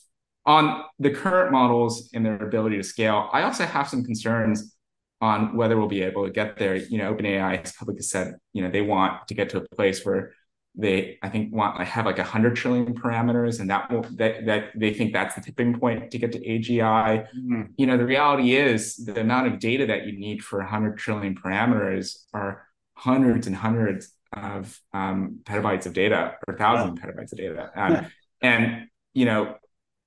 [0.44, 4.71] On the current models and their ability to scale, I also have some concerns
[5.22, 6.74] on whether we'll be able to get there.
[6.74, 10.04] You know, OpenAI has publicly said, you know, they want to get to a place
[10.04, 10.32] where
[10.74, 14.46] they I think want like have like a hundred trillion parameters, and that will that
[14.46, 17.26] that they think that's the tipping point to get to AGI.
[17.26, 17.62] Mm-hmm.
[17.76, 20.98] You know, the reality is the amount of data that you need for a hundred
[20.98, 27.02] trillion parameters are hundreds and hundreds of um, petabytes of data or thousand wow.
[27.02, 28.06] petabytes of data, um,
[28.40, 29.56] and you know,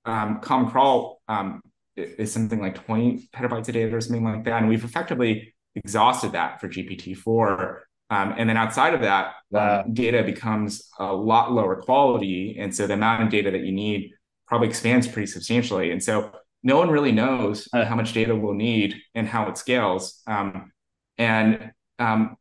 [0.03, 1.61] um, Common Crawl um,
[1.95, 6.31] is something like twenty petabytes of data or something like that, and we've effectively exhausted
[6.33, 7.87] that for GPT four.
[8.09, 12.57] Um, and then outside of that, um, data becomes a lot lower quality.
[12.59, 14.11] And so the amount of data that you need
[14.47, 15.91] probably expands pretty substantially.
[15.91, 16.31] And so
[16.63, 20.21] no one really knows uh, how much data we'll need and how it scales.
[20.27, 20.71] Um,
[21.17, 22.37] and um,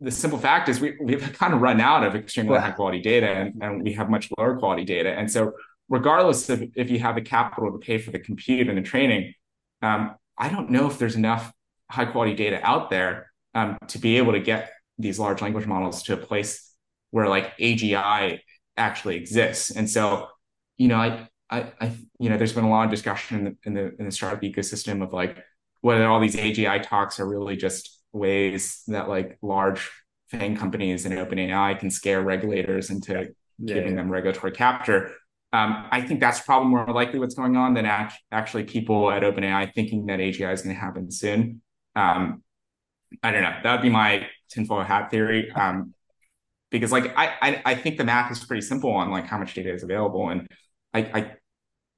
[0.00, 3.28] the simple fact is we, we've kind of run out of extremely high quality data
[3.28, 5.10] and, and we have much lower quality data.
[5.10, 5.52] And so
[5.88, 9.34] regardless of if you have the capital to pay for the compute and the training,
[9.82, 11.52] um, I don't know if there's enough
[11.90, 16.02] high quality data out there um, to be able to get these large language models
[16.04, 16.72] to a place
[17.10, 18.40] where like AGI
[18.76, 19.70] actually exists.
[19.70, 20.28] And so,
[20.76, 23.56] you know, I, I, I you know, there's been a lot of discussion in the,
[23.64, 25.38] in the, in the startup ecosystem of like
[25.80, 29.90] whether all these AGI talks are really just ways that like large
[30.30, 35.14] FANG companies and OpenAI can scare regulators into yeah, giving them regulatory capture.
[35.52, 39.22] Um, I think that's probably more likely what's going on than act- actually people at
[39.22, 41.62] OpenAI thinking that AGI is going to happen soon.
[41.94, 42.42] Um,
[43.22, 43.56] I don't know.
[43.62, 45.50] That would be my tinfoil hat theory.
[45.52, 45.94] Um,
[46.70, 49.54] because like I, I, I think the math is pretty simple on like how much
[49.54, 50.48] data is available, and
[50.92, 51.32] I I,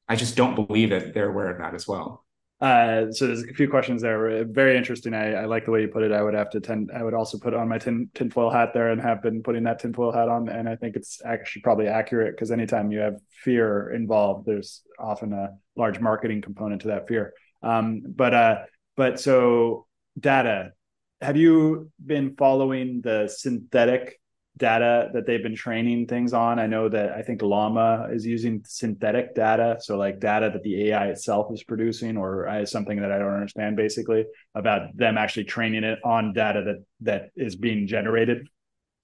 [0.08, 2.24] I just don't believe that they're aware of that as well.
[2.61, 4.44] Uh, so there's a few questions there.
[4.44, 5.14] Very interesting.
[5.14, 6.11] I, I like the way you put it.
[6.11, 6.90] I would have to tend.
[6.92, 9.79] I would also put on my tin tinfoil hat there, and have been putting that
[9.79, 10.49] tinfoil hat on.
[10.49, 15.33] And I think it's actually probably accurate because anytime you have fear involved, there's often
[15.33, 17.33] a large marketing component to that fear.
[17.62, 18.59] Um, but uh,
[18.97, 19.87] but so
[20.18, 20.73] data
[21.21, 24.21] have you been following the synthetic
[24.59, 26.59] data that they've been training things on?
[26.59, 30.88] I know that I think Llama is using synthetic data, so like data that the
[30.88, 35.44] AI itself is producing, or uh, something that I don't understand basically about them actually
[35.44, 38.49] training it on data that that is being generated.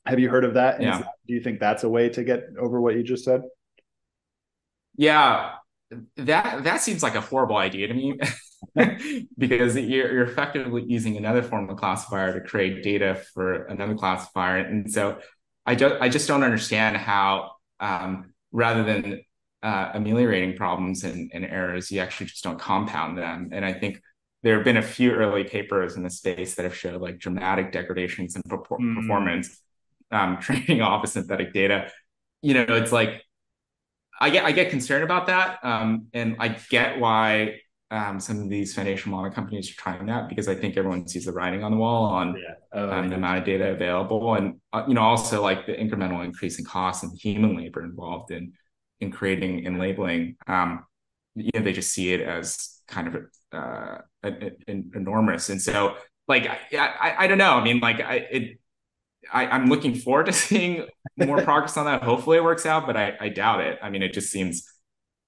[0.07, 0.83] Have you heard of that?
[0.83, 0.99] Yeah.
[0.99, 3.43] That, do you think that's a way to get over what you just said?
[4.97, 5.55] Yeah,
[6.17, 8.19] that that seems like a horrible idea to me.
[9.39, 14.59] because you're, you're effectively using another form of classifier to create data for another classifier.
[14.59, 15.19] And so
[15.67, 19.23] I, just I just don't understand how, um, rather than
[19.63, 23.49] uh, ameliorating problems and, and, errors, you actually just don't compound them.
[23.53, 24.01] And I think
[24.43, 27.73] there have been a few early papers in the space that have showed like dramatic
[27.73, 28.95] degradations in mm.
[28.95, 29.59] performance
[30.11, 31.91] um, training off of synthetic data.
[32.43, 33.23] You know, it's like
[34.21, 37.61] I get I get concerned about that, um, and I get why
[37.91, 41.27] um, some of these foundation model companies are trying that because I think everyone sees
[41.27, 42.55] the writing on the wall on yeah.
[42.73, 46.25] oh, um, the amount of data available, and uh, you know also like the incremental
[46.25, 48.53] increase in costs and human labor involved in
[49.01, 50.37] in creating and labeling.
[50.47, 50.85] Um,
[51.35, 53.99] you know, they just see it as kind of uh,
[54.67, 57.53] enormous, and so like I, I, I don't know.
[57.53, 58.59] I mean, like I it.
[59.33, 62.03] I, I'm looking forward to seeing more progress on that.
[62.03, 63.79] Hopefully, it works out, but I, I doubt it.
[63.83, 64.67] I mean, it just seems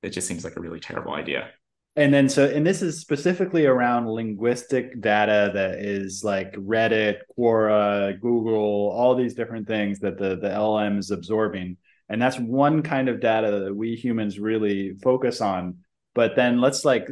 [0.03, 1.51] it just seems like a really terrible idea
[1.97, 8.21] and then so and this is specifically around linguistic data that is like reddit quora
[8.21, 11.77] google all these different things that the the llm is absorbing.
[12.09, 15.79] And that's one kind of data that we humans really focus on.
[16.15, 17.09] But then let's like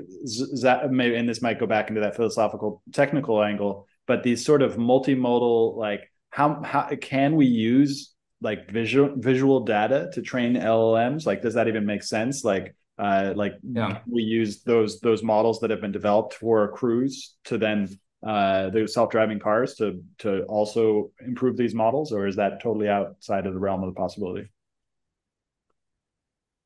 [0.89, 4.76] maybe and this might go back into that philosophical technical angle but these sort of
[4.76, 11.43] multimodal like how how can we use like visual visual data to train llms like
[11.43, 12.45] does that even make sense?
[12.45, 14.01] Like uh, like yeah.
[14.07, 17.88] we use those those models that have been developed for cruise to then
[18.26, 23.47] uh, the self-driving cars to to also improve these models, or is that totally outside
[23.47, 24.49] of the realm of the possibility?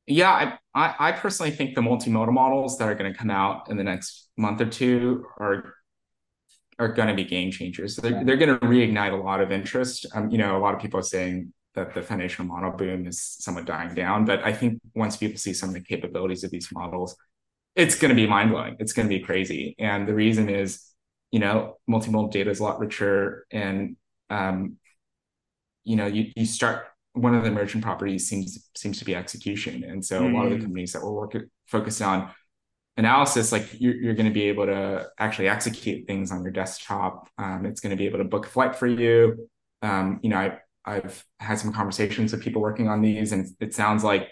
[0.07, 3.69] Yeah, I, I, I personally think the multimodal models that are going to come out
[3.69, 5.75] in the next month or two are
[6.79, 7.97] are going to be game changers.
[7.97, 10.05] They're, they're going to reignite a lot of interest.
[10.15, 13.21] Um, you know, a lot of people are saying that the foundational model boom is
[13.21, 14.25] somewhat dying down.
[14.25, 17.15] But I think once people see some of the capabilities of these models,
[17.75, 18.75] it's going to be mind blowing.
[18.79, 19.75] It's going to be crazy.
[19.79, 20.85] And the reason is,
[21.31, 23.95] you know, multimodal data is a lot richer, and
[24.29, 24.77] um,
[25.83, 29.83] you know, you you start one of the emerging properties seems seems to be execution.
[29.83, 30.31] And so mm.
[30.31, 30.63] a lot of the hmm.
[30.63, 32.31] companies that we're working focused on
[32.97, 37.29] analysis, like you're, you're going to be able to actually execute things on your desktop.
[37.37, 39.49] Um, it's going to be able to book a flight for you.
[39.81, 43.73] Um, you know, I, I've had some conversations with people working on these, and it
[43.73, 44.29] sounds like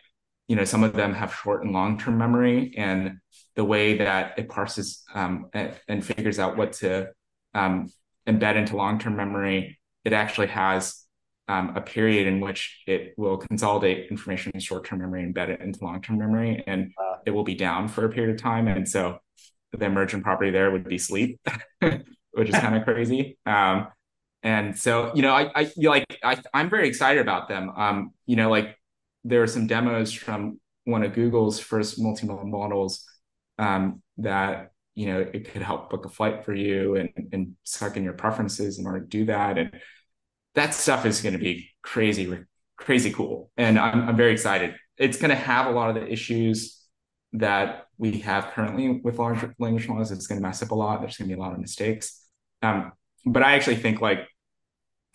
[0.47, 3.17] you know some of them have short and long term memory, and
[3.55, 7.09] the way that it parses um, and, and, figures out what to
[7.53, 7.91] um,
[8.27, 11.03] embed into long term memory, it actually has
[11.47, 15.61] um, a period in which it will consolidate information in short term memory, embed it
[15.61, 16.91] into long term memory, and
[17.25, 18.67] it will be down for a period of time.
[18.67, 19.19] And so
[19.71, 21.39] the emergent property there would be sleep,
[21.79, 23.37] which is kind of crazy.
[23.45, 23.87] Um,
[24.47, 27.71] and so you know i i like I, i'm very excited about them.
[27.75, 28.77] Um you know like
[29.23, 33.03] there are some demos from one of google's first multimodal models
[33.59, 37.97] um that you know it could help book a flight for you and and suck
[37.97, 39.57] in your preferences in order to do that.
[39.57, 39.69] And
[40.55, 42.25] that stuff is going to be crazy
[42.77, 43.51] crazy cool.
[43.57, 44.75] And i'm, I'm very excited.
[44.97, 46.57] It's going to have a lot of the issues
[47.33, 50.11] that we have currently with large language models.
[50.11, 51.01] It's going to mess up a lot.
[51.01, 52.05] There's going to be a lot of mistakes.
[52.63, 52.93] Um,
[53.25, 54.19] but I actually think like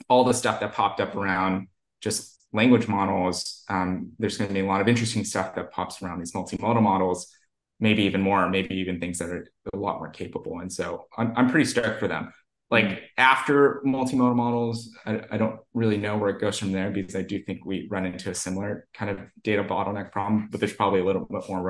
[0.08, 1.68] all the stuff that popped up around
[2.00, 6.02] just language models, um, there's going to be a lot of interesting stuff that pops
[6.02, 7.32] around these multimodal models,
[7.80, 10.60] maybe even more, maybe even things that are a lot more capable.
[10.60, 12.32] And so I'm, I'm pretty stoked for them.
[12.70, 17.14] Like after multimodal models, I, I don't really know where it goes from there because
[17.14, 20.72] I do think we run into a similar kind of data bottleneck problem, but there's
[20.72, 21.62] probably a little bit more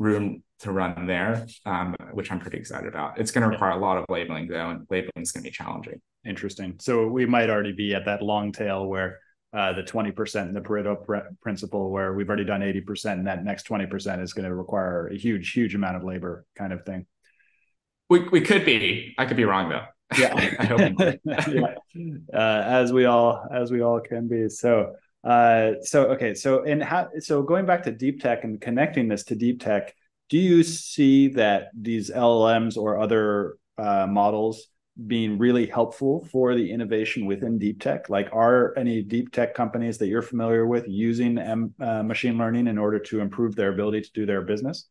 [0.00, 3.20] room to run there, um, which I'm pretty excited about.
[3.20, 5.54] It's going to require a lot of labeling though, and labeling is going to be
[5.54, 6.00] challenging.
[6.24, 6.76] Interesting.
[6.80, 9.18] So we might already be at that long tail where
[9.52, 13.44] uh, the 20% in the Pareto pr- principle, where we've already done 80%, and that
[13.44, 17.06] next 20% is going to require a huge, huge amount of labor kind of thing.
[18.08, 19.14] We, we could be.
[19.18, 19.84] I could be wrong though.
[20.18, 21.18] Yeah, I hope.
[21.24, 21.74] yeah.
[22.32, 24.48] Uh, as we all as we all can be.
[24.48, 24.94] So
[25.24, 29.24] uh, so okay, so and how so going back to deep tech and connecting this
[29.24, 29.94] to deep tech,
[30.28, 34.68] do you see that these LLMs or other uh, models
[35.06, 38.08] being really helpful for the innovation within deep tech?
[38.08, 42.66] Like, are any deep tech companies that you're familiar with using M, uh, machine learning
[42.66, 44.88] in order to improve their ability to do their business?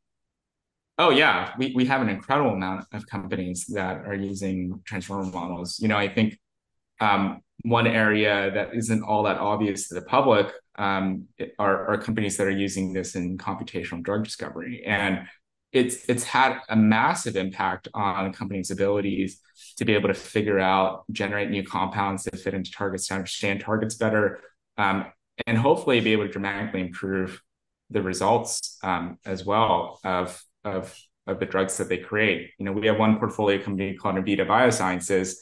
[0.99, 5.79] Oh yeah, we, we have an incredible amount of companies that are using transformer models.
[5.79, 6.37] You know, I think
[6.99, 11.25] um, one area that isn't all that obvious to the public um,
[11.57, 15.27] are, are companies that are using this in computational drug discovery, and
[15.71, 19.41] it's it's had a massive impact on companies' abilities
[19.77, 23.59] to be able to figure out, generate new compounds that fit into targets, to understand
[23.59, 24.39] targets better,
[24.77, 25.05] um,
[25.45, 27.41] and hopefully be able to dramatically improve
[27.89, 30.97] the results um, as well of of
[31.27, 32.51] of the drugs that they create.
[32.57, 35.35] You know, we have one portfolio company called Enveda Biosciences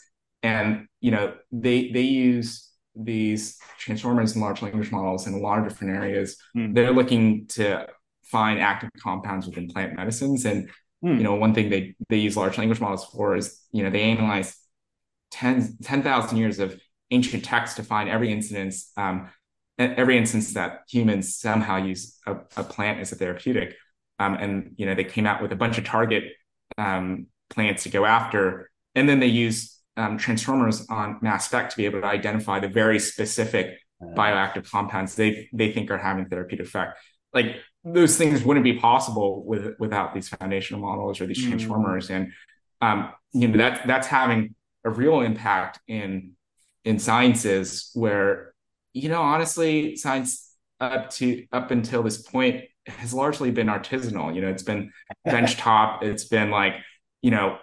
[0.43, 5.59] and you know they they use these transformers and large language models in a lot
[5.59, 6.73] of different areas mm.
[6.73, 7.87] they're looking to
[8.23, 10.69] find active compounds within plant medicines and
[11.03, 11.17] mm.
[11.17, 14.01] you know one thing they they use large language models for is you know they
[14.01, 14.57] analyze
[15.31, 16.79] 10 10,000 years of
[17.11, 19.29] ancient texts to find every instance um,
[19.77, 23.75] every instance that humans somehow use a, a plant as a therapeutic
[24.19, 26.23] um, and you know they came out with a bunch of target
[26.77, 31.77] um, plants to go after, and then they use um, transformers on mass spec to
[31.77, 36.67] be able to identify the very specific bioactive compounds they they think are having therapeutic
[36.67, 36.99] effect.
[37.33, 41.49] Like those things wouldn't be possible with without these foundational models or these mm.
[41.49, 42.31] transformers, and
[42.81, 46.33] um, you know that that's having a real impact in
[46.85, 48.53] in sciences where
[48.93, 54.41] you know honestly science up to up until this point has largely been artisanal you
[54.41, 54.91] know it's been
[55.27, 56.75] benchtop it's been like
[57.21, 57.57] you know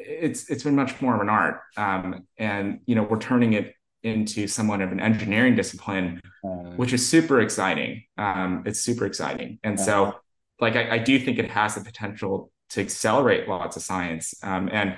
[0.00, 3.74] it's it's been much more of an art um, and you know we're turning it
[4.02, 9.58] into somewhat of an engineering discipline uh, which is super exciting um, it's super exciting.
[9.62, 10.14] And uh, so
[10.60, 14.68] like I, I, do think it has the potential to accelerate lots of science um,
[14.72, 14.96] and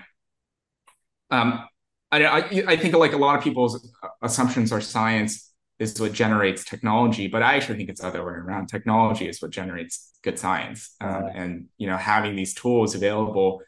[1.31, 1.65] um,
[2.13, 2.39] I, I,
[2.69, 3.91] I think like a lot of people's
[4.21, 8.33] assumptions are science is what generates technology, but I actually think it's the other way
[8.33, 8.69] around.
[8.69, 13.63] Technology is what generates good science, um, and you know having these tools available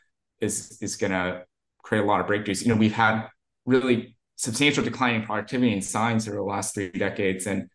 [0.44, 1.44] is is going to
[1.82, 2.62] create a lot of breakthroughs.
[2.62, 3.28] You know we've had
[3.66, 7.68] really substantial decline in productivity in science over the last three decades, and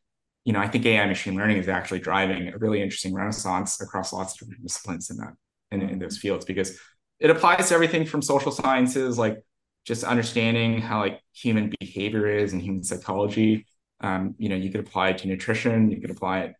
[0.45, 4.13] you know I think AI machine learning is actually driving a really interesting renaissance across
[4.13, 5.33] lots of different disciplines in that
[5.71, 6.77] in, in those fields because
[7.19, 9.43] it applies to everything from social sciences like
[9.85, 13.65] just understanding how like human behavior is and human psychology.
[14.01, 16.55] Um, you know, you could apply it to nutrition, you could apply it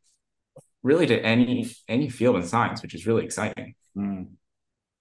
[0.84, 3.76] really to any any field in science, which is really exciting.
[3.98, 4.30] Mm.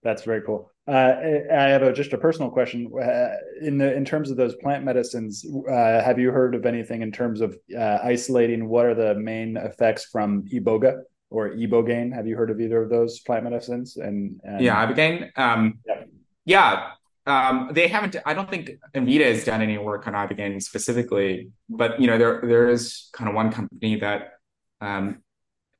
[0.03, 0.71] That's very cool.
[0.89, 1.15] Uh,
[1.53, 2.91] I have a, just a personal question.
[2.99, 3.29] Uh,
[3.61, 7.13] in the in terms of those plant medicines, uh, have you heard of anything in
[7.13, 12.13] terms of uh, isolating what are the main effects from iboga or ibogaine?
[12.15, 13.99] Have you heard of either of those plant medicines?
[13.99, 14.63] And, and...
[14.63, 15.31] yeah, ibogaine.
[15.37, 16.05] Um, yeah.
[16.47, 16.91] yeah,
[17.27, 18.17] um, they haven't.
[18.25, 22.41] I don't think Enveda has done any work on ibogaine specifically, but you know there
[22.43, 24.39] there is kind of one company that
[24.81, 25.19] um,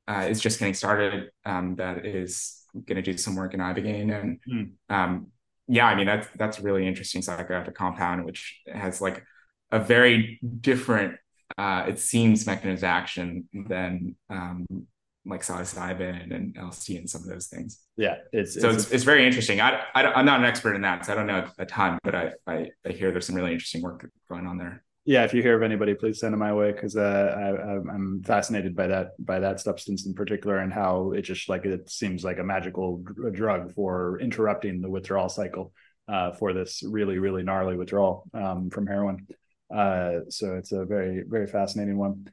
[0.07, 4.13] uh, is just getting started um, that is going to do some work in ibogaine,
[4.19, 4.39] and
[4.89, 5.25] mm.
[5.67, 9.23] yeah, I mean that's that's a really interesting psychoactive compound, which has like
[9.71, 11.15] a very different,
[11.57, 14.65] uh, it seems, mechanism of action than um,
[15.25, 17.79] like psilocybin and LSD and some of those things.
[17.97, 19.61] Yeah, it's so it's, it's, it's very interesting.
[19.61, 22.15] I, I am not an expert in that, so I don't know a ton, but
[22.15, 24.83] I, I, I hear there's some really interesting work going on there.
[25.09, 28.21] Yeah, if you hear of anybody, please send them my way because uh, I, am
[28.23, 32.23] fascinated by that by that substance in particular and how it just like it seems
[32.23, 35.73] like a magical drug for interrupting the withdrawal cycle
[36.07, 39.25] uh, for this really really gnarly withdrawal um, from heroin.
[39.75, 42.27] Uh, so it's a very very fascinating one.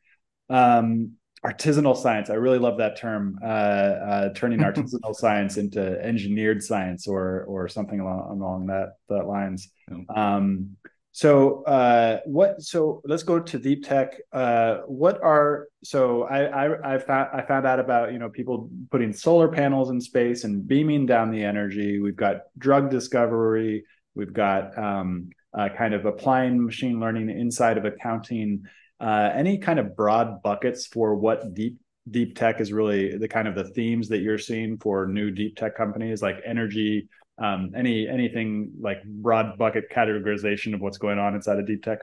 [0.50, 1.12] Um,
[1.42, 2.28] artisanal science.
[2.28, 3.38] I really love that term.
[3.42, 9.26] Uh, uh, turning artisanal science into engineered science, or or something along along that that
[9.26, 9.70] lines.
[10.14, 10.76] Um,
[11.16, 12.60] so uh, what?
[12.60, 14.18] So let's go to deep tech.
[14.34, 18.68] Uh, what are so I, I I found I found out about you know people
[18.90, 22.00] putting solar panels in space and beaming down the energy.
[22.00, 23.86] We've got drug discovery.
[24.14, 28.64] We've got um, uh, kind of applying machine learning inside of accounting
[29.00, 31.78] uh, any kind of broad buckets for what deep
[32.10, 35.56] deep tech is really the kind of the themes that you're seeing for new deep
[35.56, 37.08] tech companies like energy
[37.38, 41.98] um, any anything like broad bucket categorization of what's going on inside of deep tech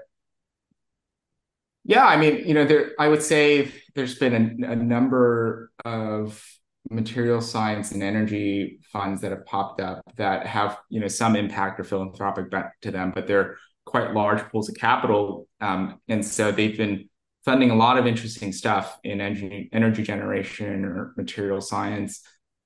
[1.83, 6.43] yeah i mean you know there i would say there's been a, a number of
[6.89, 11.79] material science and energy funds that have popped up that have you know some impact
[11.79, 12.45] or philanthropic
[12.81, 15.47] to them but they're quite large pools of capital.
[15.61, 17.09] Um, and so they've been
[17.45, 22.21] funding a lot of interesting stuff in energy, energy generation or material science.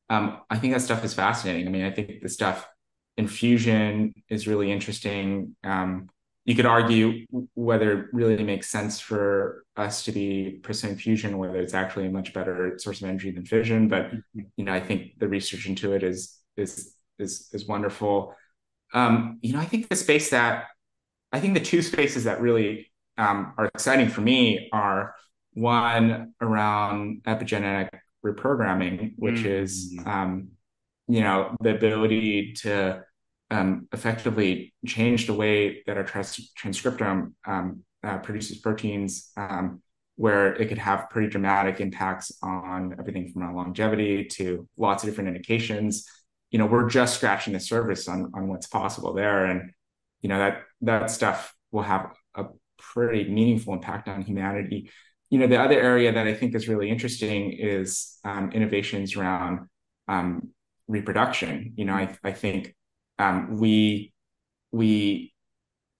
[0.09, 1.67] Um, I think that stuff is fascinating.
[1.67, 2.67] I mean, I think the stuff
[3.17, 5.55] in fusion is really interesting.
[5.63, 6.09] Um,
[6.45, 11.59] you could argue whether it really makes sense for us to be pursuing fusion, whether
[11.59, 13.89] it's actually a much better source of energy than fission.
[13.89, 14.41] But mm-hmm.
[14.55, 18.33] you know, I think the research into it is is is is wonderful.
[18.93, 20.67] Um, you know, I think the space that
[21.33, 25.15] I think the two spaces that really um, are exciting for me are
[25.53, 27.89] one around epigenetic
[28.25, 29.47] reprogramming, which mm-hmm.
[29.47, 30.49] is um,
[31.07, 33.03] you know the ability to
[33.49, 39.81] um, effectively change the way that our trans- transcriptome um, uh, produces proteins, um,
[40.15, 45.29] where it could have pretty dramatic impacts on everything from longevity to lots of different
[45.29, 46.05] indications.
[46.51, 49.71] You know, we're just scratching the surface on on what's possible there, and
[50.21, 52.45] you know that that stuff will have a
[52.77, 54.89] pretty meaningful impact on humanity.
[55.29, 59.67] You know, the other area that I think is really interesting is um, innovations around
[60.07, 60.49] um,
[60.87, 61.73] reproduction.
[61.75, 62.75] You know, I, I think
[63.19, 64.13] um, we
[64.71, 65.33] we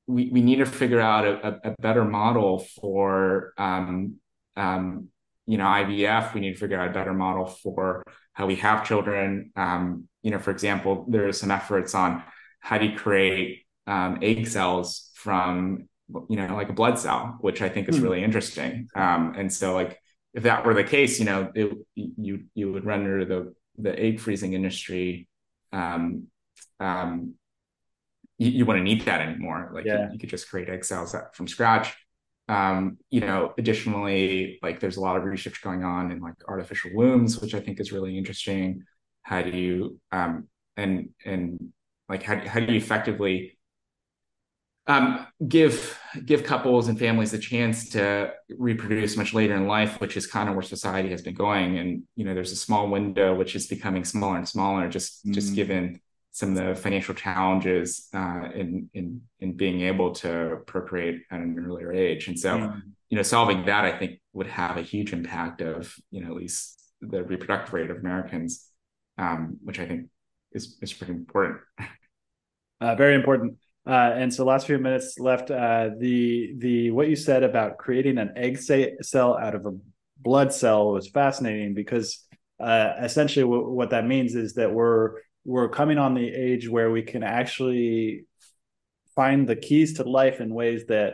[0.08, 4.16] we we need to figure out a, a better model for um,
[4.56, 5.10] um,
[5.46, 6.34] you know IVF.
[6.34, 8.04] We need to figure out a better model for
[8.34, 9.52] how we have children.
[9.56, 12.24] Um, you know, for example, there are some efforts on
[12.60, 15.88] how do you create egg cells from
[16.30, 18.04] you know like a blood cell, which I think is hmm.
[18.04, 18.88] really interesting.
[18.96, 20.00] Um, and so like
[20.34, 24.20] if that were the case, you know, it, you you would render the the egg
[24.20, 25.28] freezing industry
[25.72, 26.28] um,
[26.80, 27.34] um,
[28.38, 29.72] you, you wouldn't need that anymore.
[29.74, 30.08] Like yeah.
[30.08, 31.96] you, you, could just create egg cells from scratch.
[32.48, 36.92] Um, you know, additionally, like there's a lot of research going on in like artificial
[36.94, 38.84] wombs, which I think is really interesting.
[39.24, 40.48] How do you um,
[40.78, 41.74] and and
[42.08, 43.57] like how how do you effectively
[44.88, 50.16] um, give give couples and families a chance to reproduce much later in life, which
[50.16, 51.78] is kind of where society has been going.
[51.78, 55.34] And you know, there's a small window which is becoming smaller and smaller, just mm.
[55.34, 56.00] just given
[56.32, 61.58] some of the financial challenges uh, in in in being able to procreate at an
[61.68, 62.28] earlier age.
[62.28, 62.82] And so, mm.
[63.10, 66.38] you know, solving that I think would have a huge impact of you know at
[66.38, 68.66] least the reproductive rate of Americans,
[69.18, 70.08] um, which I think
[70.54, 71.60] is is pretty important.
[72.80, 73.58] Uh, very important.
[73.88, 75.50] Uh, and so, last few minutes left.
[75.50, 79.72] Uh, the the what you said about creating an egg cell out of a
[80.20, 82.26] blood cell was fascinating because
[82.60, 85.14] uh, essentially w- what that means is that we're
[85.46, 88.26] we're coming on the age where we can actually
[89.16, 91.14] find the keys to life in ways that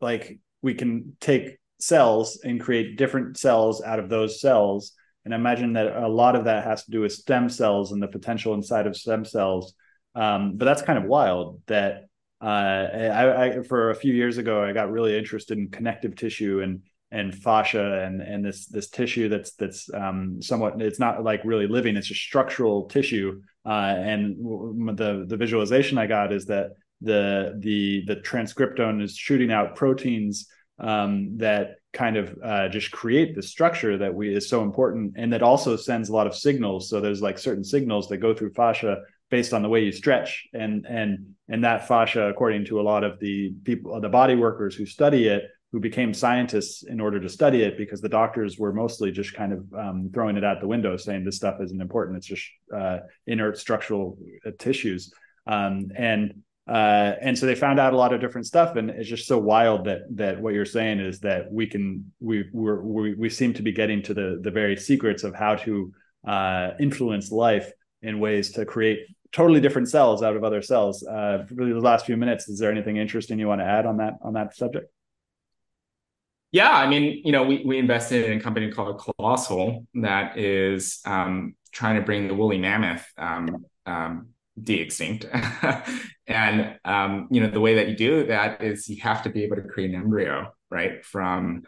[0.00, 4.92] like we can take cells and create different cells out of those cells
[5.24, 8.08] and imagine that a lot of that has to do with stem cells and the
[8.08, 9.74] potential inside of stem cells
[10.18, 12.08] um, but that's kind of wild that
[12.40, 16.60] uh, I, I, for a few years ago i got really interested in connective tissue
[16.62, 21.40] and and fascia and and this this tissue that's that's um, somewhat it's not like
[21.44, 23.40] really living it's just structural tissue.
[23.64, 24.36] Uh, and
[24.96, 30.48] the the visualization I got is that the the the transcriptome is shooting out proteins
[30.78, 35.14] um, that kind of uh, just create the structure that we is so important.
[35.16, 36.88] And that also sends a lot of signals.
[36.90, 38.98] So there's like certain signals that go through fascia
[39.30, 40.48] based on the way you stretch.
[40.52, 44.74] And and and that fascia according to a lot of the people the body workers
[44.74, 48.72] who study it who became scientists in order to study it because the doctors were
[48.72, 52.16] mostly just kind of um, throwing it out the window saying this stuff isn't important.
[52.16, 54.16] It's just uh, inert structural
[54.46, 55.12] uh, tissues.
[55.46, 58.76] Um, and uh, and so they found out a lot of different stuff.
[58.76, 62.44] And it's just so wild that that what you're saying is that we can we
[62.52, 65.92] we we seem to be getting to the the very secrets of how to
[66.26, 67.70] uh, influence life
[68.02, 69.00] in ways to create
[69.32, 71.02] totally different cells out of other cells.
[71.02, 73.98] Uh, for the last few minutes is there anything interesting you want to add on
[73.98, 74.90] that on that subject?
[76.50, 81.00] Yeah, I mean, you know, we, we invested in a company called Colossal that is
[81.04, 84.28] um, trying to bring the woolly mammoth um, um,
[84.60, 85.26] de-extinct.
[86.26, 89.44] and um, you know, the way that you do that is you have to be
[89.44, 91.64] able to create an embryo, right, from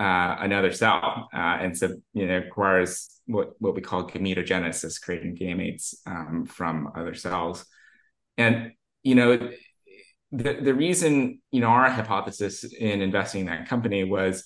[0.00, 5.00] uh, another cell, uh, and so you know, it requires what what we call gametogenesis,
[5.00, 7.64] creating gametes um, from other cells.
[8.36, 8.72] And
[9.02, 9.50] you know,
[10.32, 14.44] the, the reason, you know, our hypothesis in investing in that company was,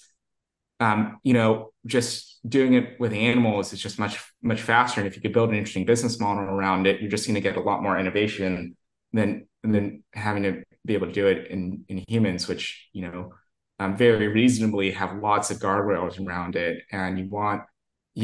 [0.80, 5.00] um, you know, just doing it with animals is just much, much faster.
[5.00, 7.40] And if you could build an interesting business model around it, you're just going to
[7.40, 8.76] get a lot more innovation
[9.12, 13.32] than, than having to be able to do it in, in humans, which, you know,
[13.78, 16.82] um, very reasonably have lots of guardrails around it.
[16.92, 17.62] And you want,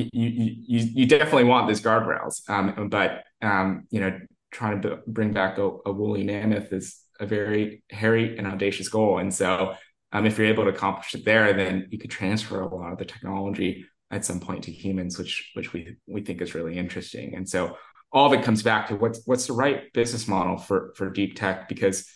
[0.02, 0.30] you,
[0.66, 2.48] you, you, definitely want those guardrails.
[2.50, 4.18] Um, but, um, you know,
[4.50, 9.18] trying to bring back a, a woolly mammoth is, a very hairy and audacious goal.
[9.18, 9.74] And so,
[10.10, 12.98] um, if you're able to accomplish it there, then you could transfer a lot of
[12.98, 17.34] the technology at some point to humans, which which we we think is really interesting.
[17.36, 17.76] And so,
[18.12, 21.36] all of it comes back to what's what's the right business model for for deep
[21.36, 22.08] tech because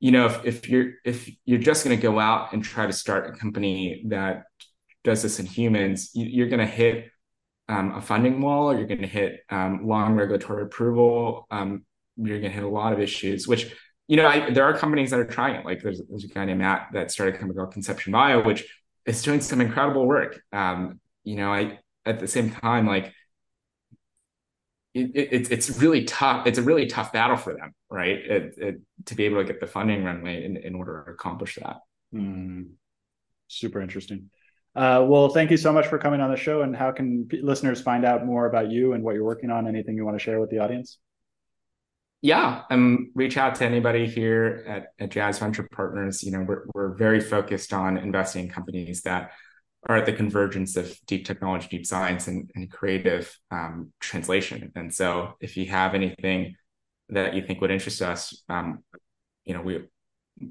[0.00, 2.92] you know if, if you're if you're just going to go out and try to
[2.92, 4.44] start a company that
[5.02, 7.10] does this in humans you, are going to hit
[7.68, 11.84] um, a funding wall you're going to hit um, long regulatory approval um,
[12.16, 13.72] you're going to hit a lot of issues which
[14.08, 15.64] you know, I, there are companies that are trying it.
[15.64, 18.64] Like there's, there's a guy named Matt that started a company called Conception Bio, which
[19.04, 20.40] is doing some incredible work.
[20.52, 23.12] Um, you know, I at the same time, like
[24.94, 26.46] it, it, it's really tough.
[26.46, 28.16] It's a really tough battle for them, right?
[28.16, 31.78] It, to be able to get the funding runway in, in order to accomplish that.
[32.14, 32.70] Mm,
[33.48, 34.30] super interesting.
[34.76, 36.60] Uh, well, thank you so much for coming on the show.
[36.60, 39.66] And how can p- listeners find out more about you and what you're working on?
[39.66, 40.98] Anything you want to share with the audience?
[42.22, 46.22] yeah, um, reach out to anybody here at, at Jazz Venture Partners.
[46.22, 49.30] You know, we're, we're very focused on investing in companies that
[49.88, 54.72] are at the convergence of deep technology, deep science, and, and creative um, translation.
[54.74, 56.56] And so, if you have anything
[57.10, 58.82] that you think would interest us, um,
[59.44, 59.84] you know, we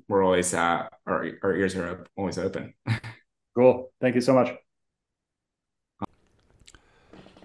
[0.07, 2.73] we're always uh, our our ears are always open.
[3.55, 3.91] Cool.
[4.01, 4.53] Thank you so much.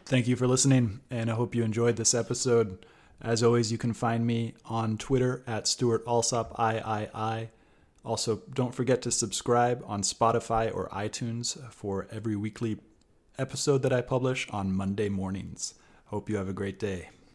[0.05, 2.85] Thank you for listening, and I hope you enjoyed this episode.
[3.23, 7.51] As always, you can find me on Twitter at Stewart Alsop III.
[8.05, 12.79] Also, don't forget to subscribe on Spotify or iTunes for every weekly
[13.39, 15.75] episode that I publish on Monday mornings.
[16.07, 17.11] Hope you have a great day.